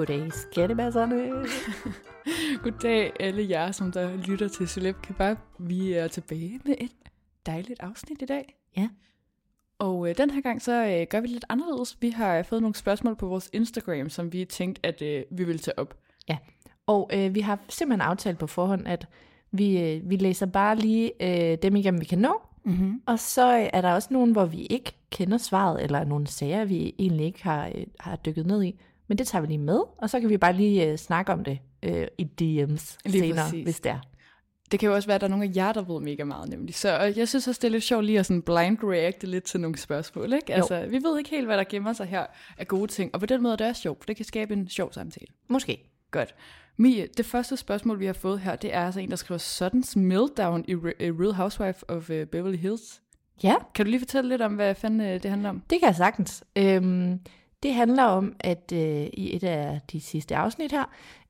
Goddag, 0.00 0.32
skattebasserne. 0.32 1.30
Goddag 2.62 3.12
alle 3.20 3.46
jer, 3.50 3.70
som 3.70 3.92
der 3.92 4.16
lytter 4.16 4.48
til 4.48 4.68
Celeb 4.68 4.96
Kebab. 5.02 5.36
Vi 5.58 5.92
er 5.92 6.08
tilbage 6.08 6.60
med 6.64 6.74
et 6.80 6.92
dejligt 7.46 7.80
afsnit 7.80 8.22
i 8.22 8.24
dag. 8.24 8.58
Ja. 8.76 8.88
Og 9.78 10.08
øh, 10.08 10.16
den 10.18 10.30
her 10.30 10.40
gang, 10.40 10.62
så 10.62 10.72
øh, 10.72 11.06
gør 11.10 11.20
vi 11.20 11.26
lidt 11.26 11.44
anderledes. 11.48 11.98
Vi 12.00 12.10
har 12.10 12.42
fået 12.42 12.62
nogle 12.62 12.74
spørgsmål 12.74 13.16
på 13.16 13.26
vores 13.26 13.50
Instagram, 13.52 14.08
som 14.08 14.32
vi 14.32 14.44
tænkte, 14.44 14.86
at 14.86 15.02
øh, 15.02 15.24
vi 15.30 15.44
ville 15.44 15.58
tage 15.58 15.78
op. 15.78 15.94
Ja, 16.28 16.38
og 16.86 17.10
øh, 17.14 17.34
vi 17.34 17.40
har 17.40 17.58
simpelthen 17.68 18.00
aftalt 18.00 18.38
på 18.38 18.46
forhånd, 18.46 18.88
at 18.88 19.08
vi, 19.50 19.78
øh, 19.80 20.10
vi 20.10 20.16
læser 20.16 20.46
bare 20.46 20.76
lige 20.76 21.12
øh, 21.20 21.58
dem 21.62 21.76
igennem, 21.76 22.00
vi 22.00 22.06
kan 22.06 22.18
nå. 22.18 22.42
Mm-hmm. 22.64 23.02
Og 23.06 23.18
så 23.18 23.58
øh, 23.58 23.68
er 23.72 23.80
der 23.80 23.92
også 23.92 24.08
nogen, 24.10 24.32
hvor 24.32 24.44
vi 24.44 24.62
ikke 24.62 24.92
kender 25.10 25.38
svaret, 25.38 25.82
eller 25.82 26.04
nogle 26.04 26.26
sager, 26.26 26.64
vi 26.64 26.94
egentlig 26.98 27.26
ikke 27.26 27.42
har, 27.42 27.66
øh, 27.66 27.86
har 28.00 28.16
dykket 28.16 28.46
ned 28.46 28.62
i. 28.62 28.80
Men 29.10 29.18
det 29.18 29.26
tager 29.26 29.40
vi 29.42 29.46
lige 29.46 29.58
med, 29.58 29.80
og 29.98 30.10
så 30.10 30.20
kan 30.20 30.28
vi 30.28 30.36
bare 30.36 30.52
lige 30.52 30.86
øh, 30.86 30.98
snakke 30.98 31.32
om 31.32 31.44
det 31.44 31.58
øh, 31.82 32.06
i 32.18 32.22
DM's 32.22 32.96
Lige 33.04 33.20
senere, 33.20 33.44
præcis. 33.44 33.64
hvis 33.64 33.80
det 33.80 33.90
er. 33.92 33.98
Det 34.70 34.80
kan 34.80 34.88
jo 34.88 34.94
også 34.94 35.08
være, 35.08 35.14
at 35.14 35.20
der 35.20 35.26
er 35.26 35.30
nogle 35.30 35.44
af 35.44 35.50
jer, 35.56 35.72
der 35.72 35.82
ved 35.82 36.00
mega 36.00 36.24
meget 36.24 36.48
nemlig. 36.48 36.74
Så 36.74 37.06
øh, 37.06 37.18
jeg 37.18 37.28
synes 37.28 37.48
også, 37.48 37.58
det 37.62 37.68
er 37.68 37.72
lidt 37.72 37.84
sjovt 37.84 38.04
lige 38.04 38.18
at 38.18 38.26
sådan 38.26 38.42
blind 38.42 38.78
reacte 38.84 39.26
lidt 39.26 39.44
til 39.44 39.60
nogle 39.60 39.78
spørgsmål. 39.78 40.32
Ikke? 40.32 40.54
Altså, 40.54 40.86
vi 40.90 40.96
ved 41.02 41.18
ikke 41.18 41.30
helt, 41.30 41.46
hvad 41.46 41.56
der 41.58 41.64
gemmer 41.68 41.92
sig 41.92 42.06
her 42.06 42.26
af 42.58 42.68
gode 42.68 42.86
ting. 42.86 43.10
Og 43.14 43.20
på 43.20 43.26
den 43.26 43.42
måde 43.42 43.52
er 43.52 43.56
det 43.56 43.66
også 43.66 43.82
sjovt, 43.82 43.98
for 43.98 44.06
det 44.06 44.16
kan 44.16 44.24
skabe 44.24 44.54
en 44.54 44.68
sjov 44.68 44.92
samtale. 44.92 45.26
Måske. 45.48 45.90
Godt. 46.10 46.34
Mie, 46.76 47.08
det 47.16 47.26
første 47.26 47.56
spørgsmål, 47.56 48.00
vi 48.00 48.06
har 48.06 48.12
fået 48.12 48.40
her, 48.40 48.56
det 48.56 48.74
er 48.74 48.86
altså 48.86 49.00
en, 49.00 49.10
der 49.10 49.16
skriver 49.16 49.38
Sudden's 49.38 49.98
Meltdown 49.98 50.64
i 50.68 50.74
Re- 50.74 51.00
Real 51.00 51.32
Housewife 51.34 51.90
of 51.90 52.10
uh, 52.10 52.22
Beverly 52.24 52.56
Hills. 52.56 53.00
Ja, 53.42 53.54
Kan 53.74 53.84
du 53.86 53.90
lige 53.90 54.00
fortælle 54.00 54.28
lidt 54.30 54.42
om, 54.42 54.54
hvad 54.54 54.74
fanden 54.74 55.00
uh, 55.00 55.06
det 55.06 55.24
handler 55.24 55.48
om? 55.48 55.62
det 55.70 55.78
kan 55.80 55.86
jeg 55.86 55.96
sagtens. 55.96 56.44
Øhm, 56.56 57.20
det 57.62 57.74
handler 57.74 58.02
om, 58.04 58.36
at 58.40 58.72
øh, 58.74 59.06
i 59.12 59.36
et 59.36 59.44
af 59.44 59.80
de 59.92 60.00
sidste 60.00 60.36
afsnit 60.36 60.72
her, 60.72 60.84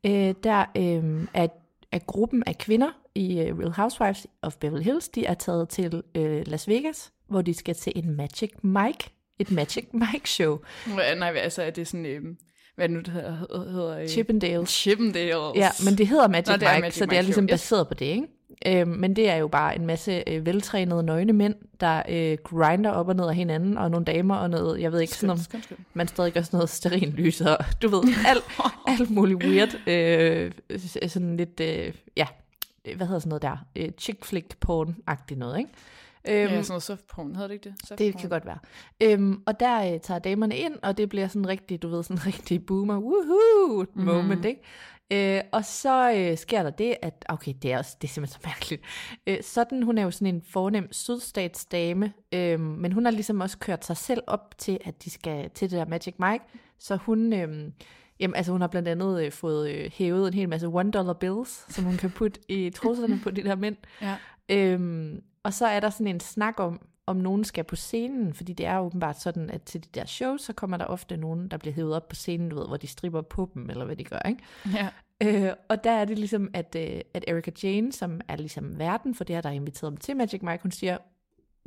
øh, 0.06 0.34
der 0.44 0.64
øh, 0.76 1.26
er, 1.34 1.46
er 1.92 1.98
gruppen 2.06 2.42
af 2.46 2.58
kvinder 2.58 2.88
i 3.14 3.40
øh, 3.40 3.58
Real 3.58 3.70
Housewives 3.72 4.26
of 4.42 4.56
Beverly 4.56 4.82
Hills, 4.82 5.08
de 5.08 5.26
er 5.26 5.34
taget 5.34 5.68
til 5.68 6.02
øh, 6.14 6.42
Las 6.46 6.68
Vegas, 6.68 7.12
hvor 7.28 7.42
de 7.42 7.54
skal 7.54 7.74
til 7.74 7.92
en 7.96 8.16
Magic 8.16 8.50
Mike, 8.62 9.10
et 9.38 9.50
Magic 9.50 9.84
Mike 10.12 10.30
show. 10.30 10.58
Hva- 10.86 11.14
Nej, 11.14 11.32
altså 11.36 11.62
er 11.62 11.70
det 11.70 11.86
sådan, 11.88 12.06
øh, 12.06 12.20
hvad 12.76 12.88
nu, 12.88 12.98
det 13.00 13.08
hedder? 13.08 13.70
hedder 13.70 13.98
øh, 13.98 14.08
Chippendales. 14.08 14.70
Chippendales. 14.70 15.56
Ja, 15.56 15.68
men 15.84 15.98
det 15.98 16.06
hedder 16.06 16.28
Magic 16.28 16.46
Nå, 16.48 16.52
det 16.52 16.60
Mike, 16.62 16.80
Magic 16.80 16.94
så 16.98 17.06
det 17.06 17.12
er 17.12 17.16
Mike 17.16 17.26
ligesom 17.26 17.48
show. 17.48 17.52
Baseret 17.54 17.88
på 17.88 17.94
det, 17.94 18.06
ikke? 18.06 18.26
Øhm, 18.66 18.88
men 18.88 19.16
det 19.16 19.28
er 19.30 19.36
jo 19.36 19.48
bare 19.48 19.76
en 19.76 19.86
masse 19.86 20.22
øh, 20.26 20.46
veltrænede 20.46 21.02
nøgne 21.02 21.32
mænd, 21.32 21.54
der 21.80 22.02
øh, 22.08 22.38
grinder 22.44 22.90
op 22.90 23.08
og 23.08 23.16
ned 23.16 23.28
af 23.28 23.34
hinanden, 23.34 23.78
og 23.78 23.90
nogle 23.90 24.04
damer 24.04 24.36
og 24.36 24.50
noget, 24.50 24.80
jeg 24.80 24.92
ved 24.92 25.00
ikke, 25.00 25.14
sådan 25.14 25.30
om 25.30 25.38
skønt, 25.38 25.64
skønt. 25.64 25.80
man 25.94 26.08
stadig 26.08 26.32
gør 26.32 26.42
sådan 26.42 26.56
noget 26.56 26.70
sterinlys, 26.70 27.40
og 27.40 27.58
du 27.82 27.88
ved, 27.88 28.02
alt, 28.26 28.44
alt 29.00 29.10
muligt 29.10 29.44
weird, 29.44 29.88
øh, 29.88 30.52
sådan 31.08 31.36
lidt, 31.36 31.60
øh, 31.60 31.94
ja, 32.16 32.26
hvad 32.96 33.06
hedder 33.06 33.18
sådan 33.20 33.28
noget 33.28 33.42
der, 33.42 33.56
øh, 33.76 33.88
chick 33.98 34.24
flick 34.24 34.54
porn-agtigt 34.66 35.38
noget, 35.38 35.58
ikke? 35.58 35.70
Øhm, 36.28 36.36
Ja, 36.36 36.62
sådan 36.62 36.64
noget 36.68 36.82
softporn, 36.82 37.34
hedder 37.34 37.46
det 37.48 37.54
ikke 37.54 37.64
det? 37.64 37.74
det 37.80 37.88
Softporn. 37.88 38.20
kan 38.20 38.30
godt 38.30 38.46
være. 38.46 38.58
Øhm, 39.02 39.42
og 39.46 39.60
der 39.60 39.92
øh, 39.94 40.00
tager 40.00 40.18
damerne 40.18 40.56
ind, 40.56 40.74
og 40.82 40.98
det 40.98 41.08
bliver 41.08 41.28
sådan 41.28 41.48
rigtig, 41.48 41.82
du 41.82 41.88
ved, 41.88 42.02
sådan 42.02 42.26
rigtig 42.26 42.66
boomer, 42.66 42.98
woohoo 42.98 43.86
moment, 43.94 44.44
ikke? 44.44 44.60
Øh, 45.12 45.40
og 45.52 45.64
så 45.64 46.12
øh, 46.12 46.38
sker 46.38 46.62
der 46.62 46.70
det, 46.70 46.96
at, 47.02 47.24
okay, 47.28 47.54
det 47.62 47.72
er, 47.72 47.78
også, 47.78 47.96
det 48.00 48.08
er 48.08 48.12
simpelthen 48.12 48.42
så 48.42 48.48
mærkeligt. 48.48 48.82
Øh, 49.26 49.42
sådan, 49.42 49.82
hun 49.82 49.98
er 49.98 50.02
jo 50.02 50.10
sådan 50.10 50.34
en 50.34 50.42
fornem 50.42 50.92
sydstatsdame, 50.92 52.12
øh, 52.32 52.60
men 52.60 52.92
hun 52.92 53.04
har 53.04 53.12
ligesom 53.12 53.40
også 53.40 53.58
kørt 53.58 53.84
sig 53.84 53.96
selv 53.96 54.22
op 54.26 54.54
til, 54.58 54.78
at 54.84 55.04
de 55.04 55.10
skal 55.10 55.50
til 55.50 55.70
det 55.70 55.78
der 55.78 55.86
Magic 55.86 56.14
Mike, 56.18 56.44
så 56.78 56.96
hun, 56.96 57.32
øh, 57.32 57.72
jamen, 58.20 58.34
altså 58.34 58.52
hun 58.52 58.60
har 58.60 58.68
blandt 58.68 58.88
andet 58.88 59.24
øh, 59.24 59.32
fået 59.32 59.70
øh, 59.70 59.90
hævet 59.94 60.28
en 60.28 60.34
hel 60.34 60.48
masse 60.48 60.66
one 60.66 60.90
dollar 60.90 61.12
bills, 61.12 61.74
som 61.74 61.84
hun 61.84 61.96
kan 61.96 62.10
putte 62.10 62.40
i 62.48 62.70
trusserne 62.70 63.20
på 63.22 63.30
de 63.30 63.42
der 63.42 63.54
mænd. 63.54 63.76
Ja. 64.02 64.16
Øhm, 64.48 65.22
og 65.42 65.54
så 65.54 65.66
er 65.66 65.80
der 65.80 65.90
sådan 65.90 66.06
en 66.06 66.20
snak 66.20 66.60
om, 66.60 66.80
om 67.10 67.16
nogen 67.16 67.44
skal 67.44 67.64
på 67.64 67.76
scenen, 67.76 68.34
fordi 68.34 68.52
det 68.52 68.66
er 68.66 68.78
åbenbart 68.78 69.20
sådan, 69.20 69.50
at 69.50 69.62
til 69.62 69.84
de 69.84 69.88
der 69.94 70.04
shows, 70.04 70.42
så 70.42 70.52
kommer 70.52 70.76
der 70.76 70.84
ofte 70.84 71.16
nogen, 71.16 71.48
der 71.48 71.56
bliver 71.56 71.74
hævet 71.74 71.94
op 71.94 72.08
på 72.08 72.14
scenen, 72.14 72.48
du 72.48 72.58
ved, 72.58 72.66
hvor 72.66 72.76
de 72.76 72.86
stripper 72.86 73.20
på 73.20 73.50
dem, 73.54 73.70
eller 73.70 73.84
hvad 73.84 73.96
de 73.96 74.04
gør, 74.04 74.20
ikke? 74.28 74.42
ja. 74.74 74.88
Øh, 75.22 75.52
og 75.68 75.84
der 75.84 75.90
er 75.90 76.04
det 76.04 76.18
ligesom, 76.18 76.50
at, 76.54 76.76
øh, 76.78 77.00
at 77.14 77.24
Erika 77.28 77.50
Jane, 77.62 77.92
som 77.92 78.20
er 78.28 78.36
ligesom 78.36 78.78
verden 78.78 79.14
for 79.14 79.24
det 79.24 79.36
her, 79.36 79.40
der 79.40 79.48
har 79.48 79.56
inviteret 79.56 79.90
dem 79.90 79.96
til 79.96 80.16
Magic 80.16 80.42
Mike, 80.42 80.62
hun 80.62 80.70
siger, 80.70 80.98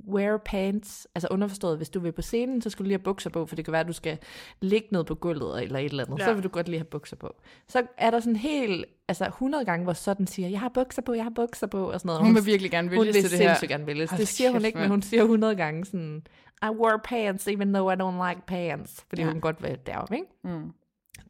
wear 0.07 0.37
pants, 0.37 1.07
altså 1.15 1.27
underforstået, 1.31 1.77
hvis 1.77 1.89
du 1.89 1.99
vil 1.99 2.11
på 2.11 2.21
scenen, 2.21 2.61
så 2.61 2.69
skal 2.69 2.83
du 2.83 2.87
lige 2.87 2.97
have 2.97 3.03
bukser 3.03 3.29
på, 3.29 3.45
for 3.45 3.55
det 3.55 3.65
kan 3.65 3.71
være, 3.71 3.81
at 3.81 3.87
du 3.87 3.93
skal 3.93 4.17
ligge 4.61 4.87
ned 4.91 5.03
på 5.03 5.15
gulvet 5.15 5.63
eller 5.63 5.79
et 5.79 5.85
eller 5.85 6.05
andet, 6.05 6.19
ja. 6.19 6.25
Så 6.25 6.33
vil 6.33 6.43
du 6.43 6.49
godt 6.49 6.67
lige 6.67 6.79
have 6.79 6.85
bukser 6.85 7.15
på. 7.15 7.35
Så 7.67 7.83
er 7.97 8.11
der 8.11 8.19
sådan 8.19 8.35
helt, 8.35 8.85
altså 9.07 9.25
100 9.25 9.65
gange, 9.65 9.83
hvor 9.83 9.93
sådan 9.93 10.27
siger, 10.27 10.49
jeg 10.49 10.59
har 10.59 10.69
bukser 10.69 11.01
på, 11.01 11.13
jeg 11.13 11.23
har 11.23 11.31
bukser 11.35 11.67
på, 11.67 11.91
og 11.91 11.99
sådan 11.99 12.07
noget. 12.09 12.21
Hun 12.21 12.35
vil 12.35 12.45
virkelig 12.45 12.71
gerne 12.71 12.87
hun 12.89 12.97
vælges 12.97 13.15
vil 13.15 13.21
til 13.23 13.31
det 13.31 13.39
her. 13.39 13.47
sindssygt 13.47 13.69
gerne 13.69 13.87
vælges. 13.87 14.09
Hold 14.09 14.19
Det 14.19 14.27
siger 14.27 14.51
hun 14.51 14.65
ikke, 14.65 14.79
men 14.79 14.89
hun 14.89 15.01
siger 15.01 15.21
100 15.21 15.55
gange 15.55 15.85
sådan, 15.85 16.23
I 16.63 16.65
wore 16.65 16.99
pants, 17.03 17.47
even 17.47 17.73
though 17.73 17.93
I 17.93 17.95
don't 17.95 18.29
like 18.29 18.41
pants, 18.47 19.05
fordi 19.09 19.21
Ja. 19.21 19.27
hun 19.31 19.41
godt 19.41 19.63
vil 19.63 19.79
deroppe, 19.85 20.15
ikke? 20.15 20.27
Mm. 20.43 20.71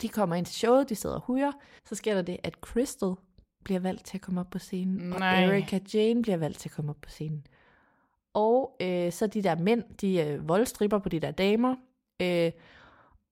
De 0.02 0.10
kommer 0.10 0.36
ind 0.36 0.46
til 0.46 0.56
showet, 0.56 0.90
de 0.90 0.96
sidder 0.96 1.16
og 1.16 1.22
hujer. 1.26 1.52
Så 1.86 1.96
sker 1.96 2.14
der 2.16 2.22
det, 2.22 2.38
at 2.44 2.54
Crystal 2.62 3.14
bliver 3.66 3.80
valgt 3.80 4.06
til 4.06 4.18
at 4.18 4.22
komme 4.22 4.40
op 4.40 4.50
på 4.50 4.60
scenen, 4.60 5.10
Nej. 5.10 5.44
og 5.46 5.50
Erika 5.50 5.80
Jane 5.94 6.22
bliver 6.22 6.38
valgt 6.38 6.60
til 6.60 6.70
at 6.70 6.76
komme 6.76 6.92
op 6.92 7.02
på 7.02 7.10
scenen. 7.10 7.46
Og 8.34 8.76
øh, 8.82 9.12
så 9.12 9.28
de 9.28 9.44
der 9.44 9.56
mænd, 9.56 9.84
de 10.02 10.22
øh, 10.22 10.50
voldstripper 10.50 11.00
på 11.00 11.10
de 11.10 11.20
der 11.20 11.32
damer. 11.32 11.76
Øh, 12.22 12.52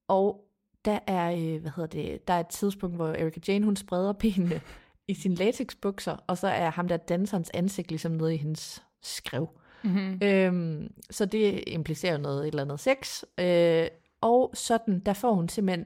og 0.07 0.45
der 0.85 0.99
er, 1.07 1.31
øh, 1.31 1.61
hvad 1.61 1.71
hedder 1.75 1.89
det, 1.89 2.27
der 2.27 2.33
er 2.33 2.39
et 2.39 2.47
tidspunkt, 2.47 2.95
hvor 2.95 3.07
Erika 3.07 3.39
Jane, 3.47 3.65
hun 3.65 3.75
spreder 3.75 4.13
benene 4.13 4.61
i 5.07 5.13
sine 5.13 5.35
latexbukser, 5.35 6.17
og 6.27 6.37
så 6.37 6.47
er 6.47 6.69
ham 6.69 6.87
der 6.87 6.97
danserens 6.97 7.51
ansigt 7.53 7.89
ligesom 7.89 8.11
nede 8.11 8.33
i 8.33 8.37
hendes 8.37 8.83
skrev. 9.01 9.49
Mm-hmm. 9.83 10.19
Øhm, 10.23 10.93
så 11.09 11.25
det 11.25 11.63
implicerer 11.67 12.13
jo 12.13 12.17
noget 12.17 12.41
et 12.41 12.47
eller 12.47 12.63
andet 12.63 12.79
sex. 12.79 13.23
Øh, 13.39 13.87
og 14.21 14.51
sådan, 14.53 14.99
der 14.99 15.13
får 15.13 15.33
hun 15.33 15.49
simpelthen 15.49 15.85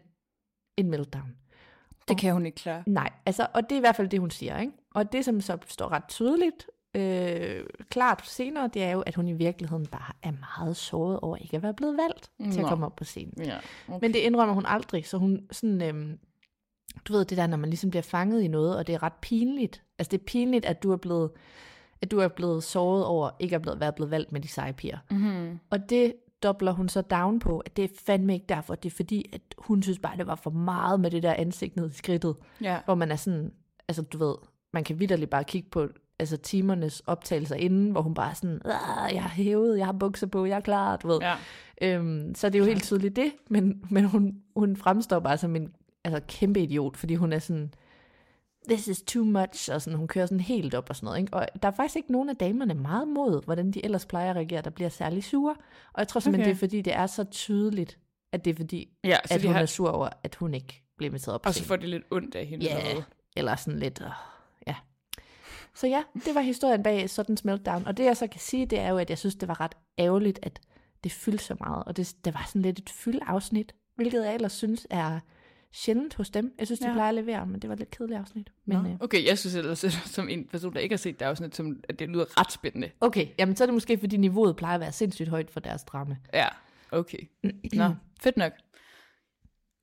en 0.78 0.90
meltdown. 0.90 1.36
Det 2.08 2.18
kan 2.18 2.34
hun 2.34 2.46
ikke 2.46 2.56
klare. 2.56 2.84
Nej, 2.88 3.10
altså, 3.26 3.48
og 3.54 3.64
det 3.64 3.72
er 3.72 3.78
i 3.78 3.80
hvert 3.80 3.96
fald 3.96 4.10
det, 4.10 4.20
hun 4.20 4.32
siger, 4.32 4.60
ikke? 4.60 4.74
og 4.96 5.12
det, 5.12 5.26
som 5.26 5.42
så 5.42 5.58
står 5.68 5.92
ret 5.92 6.08
tydeligt, 6.08 6.68
øh, 6.96 7.66
klart 7.90 8.28
senere, 8.28 8.70
det 8.74 8.84
er 8.84 8.92
jo, 8.92 9.02
at 9.02 9.16
hun 9.16 9.28
i 9.28 9.34
virkeligheden 9.34 9.86
bare 9.86 10.14
er 10.24 10.32
meget 10.32 10.76
såret 10.78 11.20
over 11.20 11.38
ikke 11.38 11.58
at 11.58 11.64
være 11.64 11.74
blevet 11.74 11.98
valgt 11.98 12.32
til 12.52 12.62
Nå. 12.62 12.66
at 12.66 12.70
komme 12.70 12.86
op 12.86 12.96
på 12.96 13.04
scenen. 13.04 13.34
Ja, 13.46 13.58
okay. 13.88 14.00
Men 14.02 14.14
det 14.14 14.20
indrømmer 14.20 14.54
hun 14.54 14.66
aldrig, 14.66 15.08
så 15.08 15.18
hun 15.18 15.48
sådan, 15.52 15.82
øhm, 15.82 16.20
du 17.06 17.14
ved 17.14 17.26
det 17.26 17.38
der, 17.38 17.48
når 17.48 17.58
man 17.58 17.70
ligesom 17.70 17.90
bliver 17.90 18.04
fanget 18.04 18.42
i 18.42 18.48
noget, 18.48 18.78
og 18.78 18.88
det 18.88 18.96
er 18.96 19.04
ret 19.04 19.14
pinligt. 19.22 19.84
Altså 20.00 20.12
det 20.12 20.20
er 20.20 20.24
pinligt, 20.24 20.66
at 20.66 20.84
du 20.84 20.92
er 20.92 20.98
blevet, 20.98 21.32
at 22.02 22.12
du 22.12 22.20
er 22.20 22.28
blevet 22.28 22.64
såret 22.64 23.06
over 23.06 23.30
ikke 23.40 23.56
at 23.56 23.62
blevet, 23.62 23.80
være 23.80 23.94
blevet 23.94 24.12
valgt 24.12 24.32
med 24.32 24.42
de 24.42 24.48
seje 24.48 24.74
piger. 24.74 24.98
Mm-hmm. 25.12 25.60
Og 25.70 25.90
det 25.90 26.14
dobler 26.44 26.72
hun 26.72 26.90
så 26.90 27.02
down 27.02 27.40
på, 27.40 27.60
at 27.60 27.78
det 27.78 27.84
er 27.86 27.90
fandme 28.06 28.34
ikke 28.34 28.46
derfor, 28.50 28.76
det 28.76 28.90
er 28.92 28.96
fordi, 28.96 29.30
at 29.34 29.42
hun 29.58 29.84
synes 29.84 30.00
bare, 30.00 30.18
det 30.18 30.28
var 30.28 30.36
for 30.36 30.50
meget 30.50 31.00
med 31.00 31.12
det 31.12 31.24
der 31.24 31.34
ansigt 31.34 31.76
ned 31.76 31.90
i 31.90 31.94
skridtet, 31.94 32.36
Ja. 32.62 32.80
hvor 32.86 32.96
man 32.96 33.12
er 33.12 33.16
sådan, 33.16 33.52
altså 33.88 34.02
du 34.02 34.18
ved, 34.18 34.36
man 34.74 34.84
kan 34.84 35.00
vidderligt 35.00 35.30
bare 35.30 35.44
kigge 35.44 35.70
på 35.70 35.88
altså 36.20 36.38
timernes 36.38 37.00
optagelser 37.00 37.56
inden, 37.56 37.92
hvor 37.92 38.02
hun 38.02 38.14
bare 38.14 38.30
er 38.30 38.34
sådan, 38.34 38.62
"Ah, 38.66 39.14
jeg 39.14 39.22
har 39.22 39.30
hævet, 39.30 39.78
jeg 39.78 39.86
har 39.86 39.94
bukser 39.94 40.28
på, 40.28 40.46
jeg 40.46 40.56
er 40.56 40.62
klar, 40.62 40.98
du 40.98 41.08
ved. 41.08 41.20
ja. 41.22 41.36
Øhm, 41.82 42.36
så 42.36 42.50
det 42.50 42.56
er 42.56 42.60
jo 42.60 42.66
helt 42.66 42.84
tydeligt 42.84 43.16
det, 43.16 43.32
men, 43.50 43.84
men 43.90 44.06
hun, 44.06 44.36
hun 44.56 44.76
fremstår 44.78 45.20
bare 45.20 45.38
som 45.38 45.56
en 45.56 45.74
altså, 46.04 46.22
kæmpe 46.28 46.60
idiot, 46.62 46.98
fordi 46.98 47.16
hun 47.16 47.34
er 47.34 47.40
sådan, 47.40 47.74
this 48.70 48.88
is 48.88 49.02
too 49.02 49.24
much, 49.24 49.70
og 49.74 49.82
sådan, 49.82 49.98
hun 49.98 50.08
kører 50.08 50.26
sådan 50.26 50.40
helt 50.40 50.74
op 50.76 50.90
og 50.90 50.96
sådan 50.96 51.06
noget. 51.06 51.20
Ikke? 51.20 51.34
Og 51.34 51.48
der 51.62 51.68
er 51.68 51.72
faktisk 51.72 51.96
ikke 51.96 52.12
nogen 52.12 52.30
af 52.30 52.36
damerne 52.36 52.74
meget 52.74 53.08
mod, 53.08 53.44
hvordan 53.46 53.72
de 53.72 53.86
ellers 53.86 54.06
plejer 54.06 54.30
at 54.30 54.36
reagere, 54.36 54.62
der 54.62 54.70
bliver 54.70 54.90
særlig 54.90 55.24
sure. 55.24 55.56
Og 55.94 56.00
jeg 56.00 56.08
tror 56.08 56.20
simpelthen, 56.20 56.42
Okay. 56.44 56.50
det 56.50 56.56
er 56.56 56.60
fordi, 56.60 56.82
det 56.82 56.94
er 56.94 57.08
så 57.08 57.24
tydeligt, 57.24 57.98
at 58.34 58.46
det 58.46 58.52
er 58.52 58.56
fordi, 58.56 58.90
ja 59.04 59.18
at 59.32 59.44
hun 59.44 59.54
har, 59.54 59.62
er 59.62 59.66
sur 59.66 59.90
over, 59.90 60.10
at 60.24 60.36
hun 60.36 60.54
ikke 60.54 60.84
bliver 60.98 61.10
inviteret 61.10 61.36
op 61.36 61.46
og 61.46 61.54
så 61.54 61.64
får 61.64 61.76
det 61.76 61.90
lidt 61.90 62.04
ondt 62.12 62.36
af 62.36 62.46
hende. 62.46 62.66
Ja, 62.66 62.78
eller 62.80 62.94
hvad? 62.94 63.04
eller 63.38 63.56
sådan 63.56 63.80
lidt, 63.80 64.00
ja. 64.02 64.06
Så 65.76 65.88
ja, 65.88 66.04
det 66.26 66.36
var 66.36 66.42
historien 66.42 66.84
bag 66.84 67.10
sådan 67.10 67.38
Meltdown. 67.44 67.88
Og 67.88 67.98
det 67.98 68.04
jeg 68.04 68.18
så 68.18 68.28
kan 68.28 68.40
sige, 68.42 68.66
det 68.66 68.80
er 68.80 68.90
jo, 68.90 68.98
at 68.98 69.10
jeg 69.10 69.18
synes, 69.18 69.36
det 69.36 69.48
var 69.48 69.62
ret 69.62 69.76
ærgerligt, 70.00 70.40
at 70.44 70.60
det 71.04 71.12
fyldte 71.12 71.44
så 71.44 71.56
meget. 71.60 71.84
Og 71.84 71.98
det, 71.98 72.16
det 72.26 72.34
var 72.34 72.44
sådan 72.48 72.62
lidt 72.62 72.80
et 72.80 72.90
fyldt 72.90 73.24
afsnit, 73.28 73.76
hvilket 73.96 74.26
jeg 74.26 74.34
ellers 74.36 74.54
synes 74.54 74.88
er 74.90 75.20
sjældent 75.74 76.16
hos 76.16 76.30
dem. 76.30 76.54
Jeg 76.60 76.68
synes, 76.68 76.80
de 76.80 76.88
Ja. 76.88 76.94
plejer 76.94 77.10
at 77.10 77.16
levere, 77.16 77.46
men 77.46 77.60
det 77.62 77.68
var 77.70 77.74
et 77.74 77.80
lidt 77.80 77.92
kedeligt 77.92 78.20
afsnit. 78.20 78.50
Men, 78.66 78.78
Nå. 78.78 78.90
øh, 78.90 78.96
Okay, 79.00 79.26
jeg 79.26 79.38
synes 79.38 79.56
ellers, 79.56 79.80
som 80.16 80.30
en 80.30 80.46
person, 80.48 80.74
der 80.74 80.80
ikke 80.80 80.94
har 80.94 80.98
set 80.98 81.20
det 81.20 81.26
afsnit, 81.26 81.56
som, 81.56 81.80
at 81.90 82.00
det 82.00 82.10
lyder 82.10 82.40
ret 82.40 82.52
spændende. 82.52 82.90
okay, 83.02 83.28
jamen 83.40 83.56
så 83.56 83.64
er 83.64 83.66
det 83.66 83.74
måske, 83.74 83.98
fordi 83.98 84.18
niveauet 84.18 84.56
plejer 84.56 84.76
at 84.76 84.82
være 84.82 84.92
sindssygt 84.92 85.30
højt 85.30 85.52
for 85.52 85.60
deres 85.60 85.84
drama. 85.84 86.18
Ja, 86.34 86.48
okay. 86.92 87.18
Nå, 87.74 87.90
fedt 88.22 88.38
nok. 88.38 88.52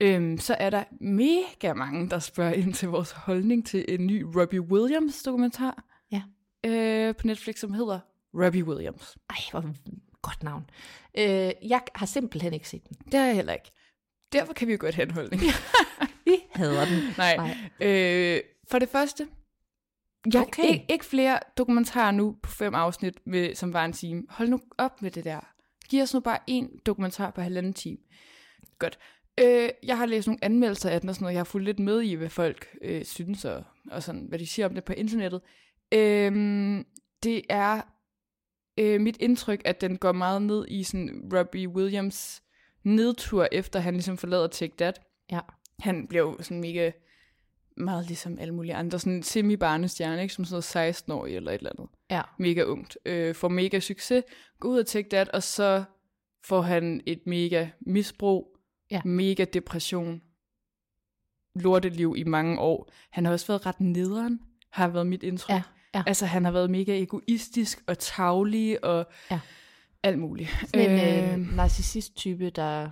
Øhm, 0.03 0.39
så 0.39 0.55
er 0.61 0.71
der 0.71 0.85
mega 1.01 1.73
mange, 1.75 2.11
der 2.11 2.19
spørger 2.19 2.53
ind 2.53 2.75
til 2.75 2.89
vores 2.89 3.11
holdning 3.11 3.67
til 3.67 3.85
en 3.89 4.07
ny 4.07 4.23
Robbie 4.37 4.61
Williams 4.61 5.23
dokumentar 5.23 5.85
Ja. 6.13 6.23
øh, 6.67 7.15
på 7.17 7.27
Netflix, 7.27 7.59
som 7.59 7.73
hedder 7.73 8.01
Robbie 8.35 8.65
Williams. 8.65 9.17
Ej, 9.31 9.37
hvor 9.51 9.61
godt 10.23 10.43
navn. 10.43 10.71
Øh, 11.19 11.69
jeg 11.71 11.81
har 11.95 12.07
simpelthen 12.07 12.55
ikke 12.55 12.69
set 12.69 12.89
den. 12.89 12.97
Det 13.13 13.15
har 13.21 13.27
jeg 13.27 13.35
heller 13.37 13.53
ikke. 13.53 13.71
Derfor 14.33 14.53
kan 14.53 14.69
vi 14.69 14.73
jo 14.73 14.79
godt 14.81 14.95
have 14.95 15.05
en 15.09 15.15
holdning. 15.15 15.43
Vi 16.25 16.37
hader 16.55 16.85
den. 16.85 16.99
Nej. 17.19 17.37
Nej. 17.37 17.57
Øh, 17.81 18.41
for 18.71 18.79
det 18.79 18.89
første, 18.89 19.29
jeg, 20.35 20.43
Okay. 20.43 20.65
ikke, 20.65 20.87
ikke 20.89 21.05
flere 21.05 21.39
dokumentarer 21.59 22.11
nu 22.11 22.37
på 22.43 22.51
fem 22.51 22.75
afsnit, 22.75 23.27
med, 23.27 23.55
som 23.55 23.73
var 23.73 23.85
en 23.85 23.93
time. 23.93 24.23
Hold 24.29 24.49
nu 24.49 24.61
op 24.79 25.03
med 25.03 25.11
det 25.11 25.25
der. 25.25 25.41
Giv 25.89 26.03
os 26.03 26.15
nu 26.15 26.21
bare 26.21 26.39
en 26.47 26.71
dokumentar 26.87 27.31
på 27.31 27.41
halvanden 27.41 27.73
time. 27.75 27.99
Godt. 28.79 28.99
Øh, 29.41 29.69
jeg 29.83 29.99
har 29.99 30.07
læst 30.07 30.27
nogle 30.27 30.45
anmeldelser 30.45 30.91
af 30.91 31.01
den 31.01 31.09
og 31.09 31.15
sådan 31.15 31.25
noget. 31.25 31.35
Jeg 31.35 31.41
har 31.41 31.45
fulgt 31.45 31.65
lidt 31.65 31.79
med 31.79 32.01
i, 32.01 32.15
hvad 32.15 32.29
folk 32.29 32.77
øh, 32.83 33.05
synes 33.05 33.45
og, 33.45 33.65
og 33.91 34.03
sådan, 34.03 34.27
hvad 34.29 34.39
de 34.39 34.47
siger 34.47 34.67
om 34.67 34.75
det 34.75 34.85
på 34.85 34.93
internettet. 34.93 35.41
Øh, 35.93 36.33
det 37.23 37.43
er 37.49 37.83
øh, 38.79 39.01
mit 39.01 39.17
indtryk, 39.21 39.63
at 39.65 39.81
den 39.81 39.99
går 39.99 40.13
meget 40.13 40.43
ned 40.43 40.65
i 40.69 40.83
sådan 40.83 41.31
Robbie 41.35 41.69
Williams 41.69 42.43
nedtur, 42.85 43.49
efter 43.53 43.81
han 43.81 43.95
ligesom 43.95 44.17
forlader 44.17 44.47
Take 44.47 44.75
That 44.79 45.01
Ja. 45.33 45.41
han 45.79 46.07
bliver 46.09 46.23
jo 46.23 46.37
sådan 46.43 46.61
mega 46.61 46.91
meget 47.77 48.07
ligesom 48.07 48.39
alle 48.39 48.55
mulige 48.55 48.75
andre, 48.75 48.99
sådan 48.99 49.23
semi-barnestjerne, 49.23 50.23
ikke? 50.23 50.35
som 50.35 50.45
sådan 50.45 50.55
noget 50.55 50.65
16 50.65 51.13
år 51.13 51.27
eller 51.27 51.53
et 51.53 51.59
eller 51.59 51.71
andet. 51.71 51.89
Ja. 52.11 52.23
Mega 52.39 52.63
ungt. 52.63 52.99
Øh, 53.07 53.35
får 53.35 53.49
mega 53.49 53.81
succes, 53.81 54.25
går 54.61 54.69
ud 54.69 54.79
og 54.79 54.87
take 54.87 55.09
that, 55.09 55.29
og 55.29 55.43
så 55.43 55.85
får 56.45 56.61
han 56.63 57.01
et 57.07 57.27
mega 57.27 57.69
misbrug, 57.81 58.52
Ja. 58.93 59.01
mega 59.05 59.45
depression, 59.45 60.23
lorteliv 61.55 62.15
i 62.19 62.25
mange 62.25 62.59
år. 62.61 62.91
Han 63.11 63.25
har 63.25 63.33
også 63.33 63.47
været 63.47 63.67
ret 63.67 63.81
nederen, 63.81 64.41
har 64.71 64.89
været 64.89 65.07
mit 65.07 65.23
indtryk. 65.23 65.55
Ja, 65.55 65.63
ja. 65.95 66.03
Altså, 66.07 66.27
han 66.27 66.45
har 66.45 66.53
været 66.53 66.71
mega 66.71 67.03
egoistisk 67.03 67.83
og 67.87 67.99
tavlig 67.99 68.85
og 68.85 69.07
Ja. 69.31 69.41
alt 70.03 70.19
muligt. 70.19 70.51
Sådan 70.67 70.91
en 70.91 71.25
Øh, 71.25 71.33
øh, 71.33 71.57
narcissist-type, 71.57 72.51
der 72.51 72.91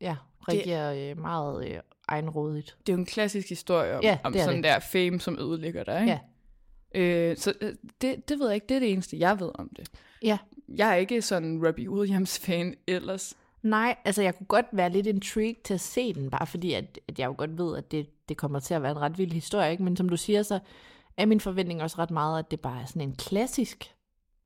ja, 0.00 0.16
reagerer 0.48 1.10
øh, 1.10 1.18
meget 1.20 1.68
øh, 1.68 1.80
egenrådigt. 2.08 2.76
det 2.86 2.92
er 2.92 2.96
jo 2.96 3.00
en 3.00 3.06
klassisk 3.06 3.48
historie 3.48 3.96
om, 3.96 4.02
Ja, 4.02 4.18
om 4.24 4.32
det 4.32 4.42
sådan 4.42 4.56
det. 4.56 4.64
der 4.64 4.78
fame, 4.78 5.20
som 5.20 5.38
ødelægger 5.40 5.84
dig. 5.84 6.00
Ikke? 6.00 6.12
Ja. 6.12 7.00
Øh, 7.00 7.36
så 7.36 7.52
øh, 7.60 7.74
det, 8.00 8.28
det 8.28 8.38
ved 8.38 8.46
jeg 8.46 8.54
ikke, 8.54 8.66
det 8.68 8.74
er 8.74 8.78
det 8.80 8.92
eneste, 8.92 9.18
jeg 9.18 9.40
ved 9.40 9.50
om 9.54 9.70
det. 9.76 9.88
Ja. 10.22 10.38
Jeg 10.68 10.90
er 10.90 10.94
ikke 10.94 11.22
sådan 11.22 11.48
en 11.48 11.66
Robbie 11.66 11.90
Williams-fan 11.90 12.74
ellers. 12.86 13.34
Nej, 13.62 13.96
altså 14.04 14.22
jeg 14.22 14.34
kunne 14.34 14.46
godt 14.46 14.66
være 14.72 14.90
lidt 14.90 15.06
intrigued 15.06 15.62
til 15.64 15.74
at 15.74 15.80
se 15.80 16.14
den, 16.14 16.30
bare 16.30 16.46
fordi 16.46 16.72
at, 16.72 16.98
at 17.08 17.18
jeg 17.18 17.26
jo 17.26 17.34
godt 17.38 17.58
ved, 17.58 17.76
at 17.76 17.90
det, 17.90 18.28
det 18.28 18.36
kommer 18.36 18.60
til 18.60 18.74
at 18.74 18.82
være 18.82 18.90
en 18.90 19.00
ret 19.00 19.18
vild 19.18 19.32
historie, 19.32 19.70
ikke? 19.70 19.82
men 19.82 19.96
som 19.96 20.08
du 20.08 20.16
siger, 20.16 20.42
så 20.42 20.58
er 21.16 21.26
min 21.26 21.40
forventning 21.40 21.82
også 21.82 21.98
ret 21.98 22.10
meget, 22.10 22.38
at 22.38 22.50
det 22.50 22.60
bare 22.60 22.82
er 22.82 22.86
sådan 22.86 23.02
en 23.02 23.16
klassisk 23.16 23.94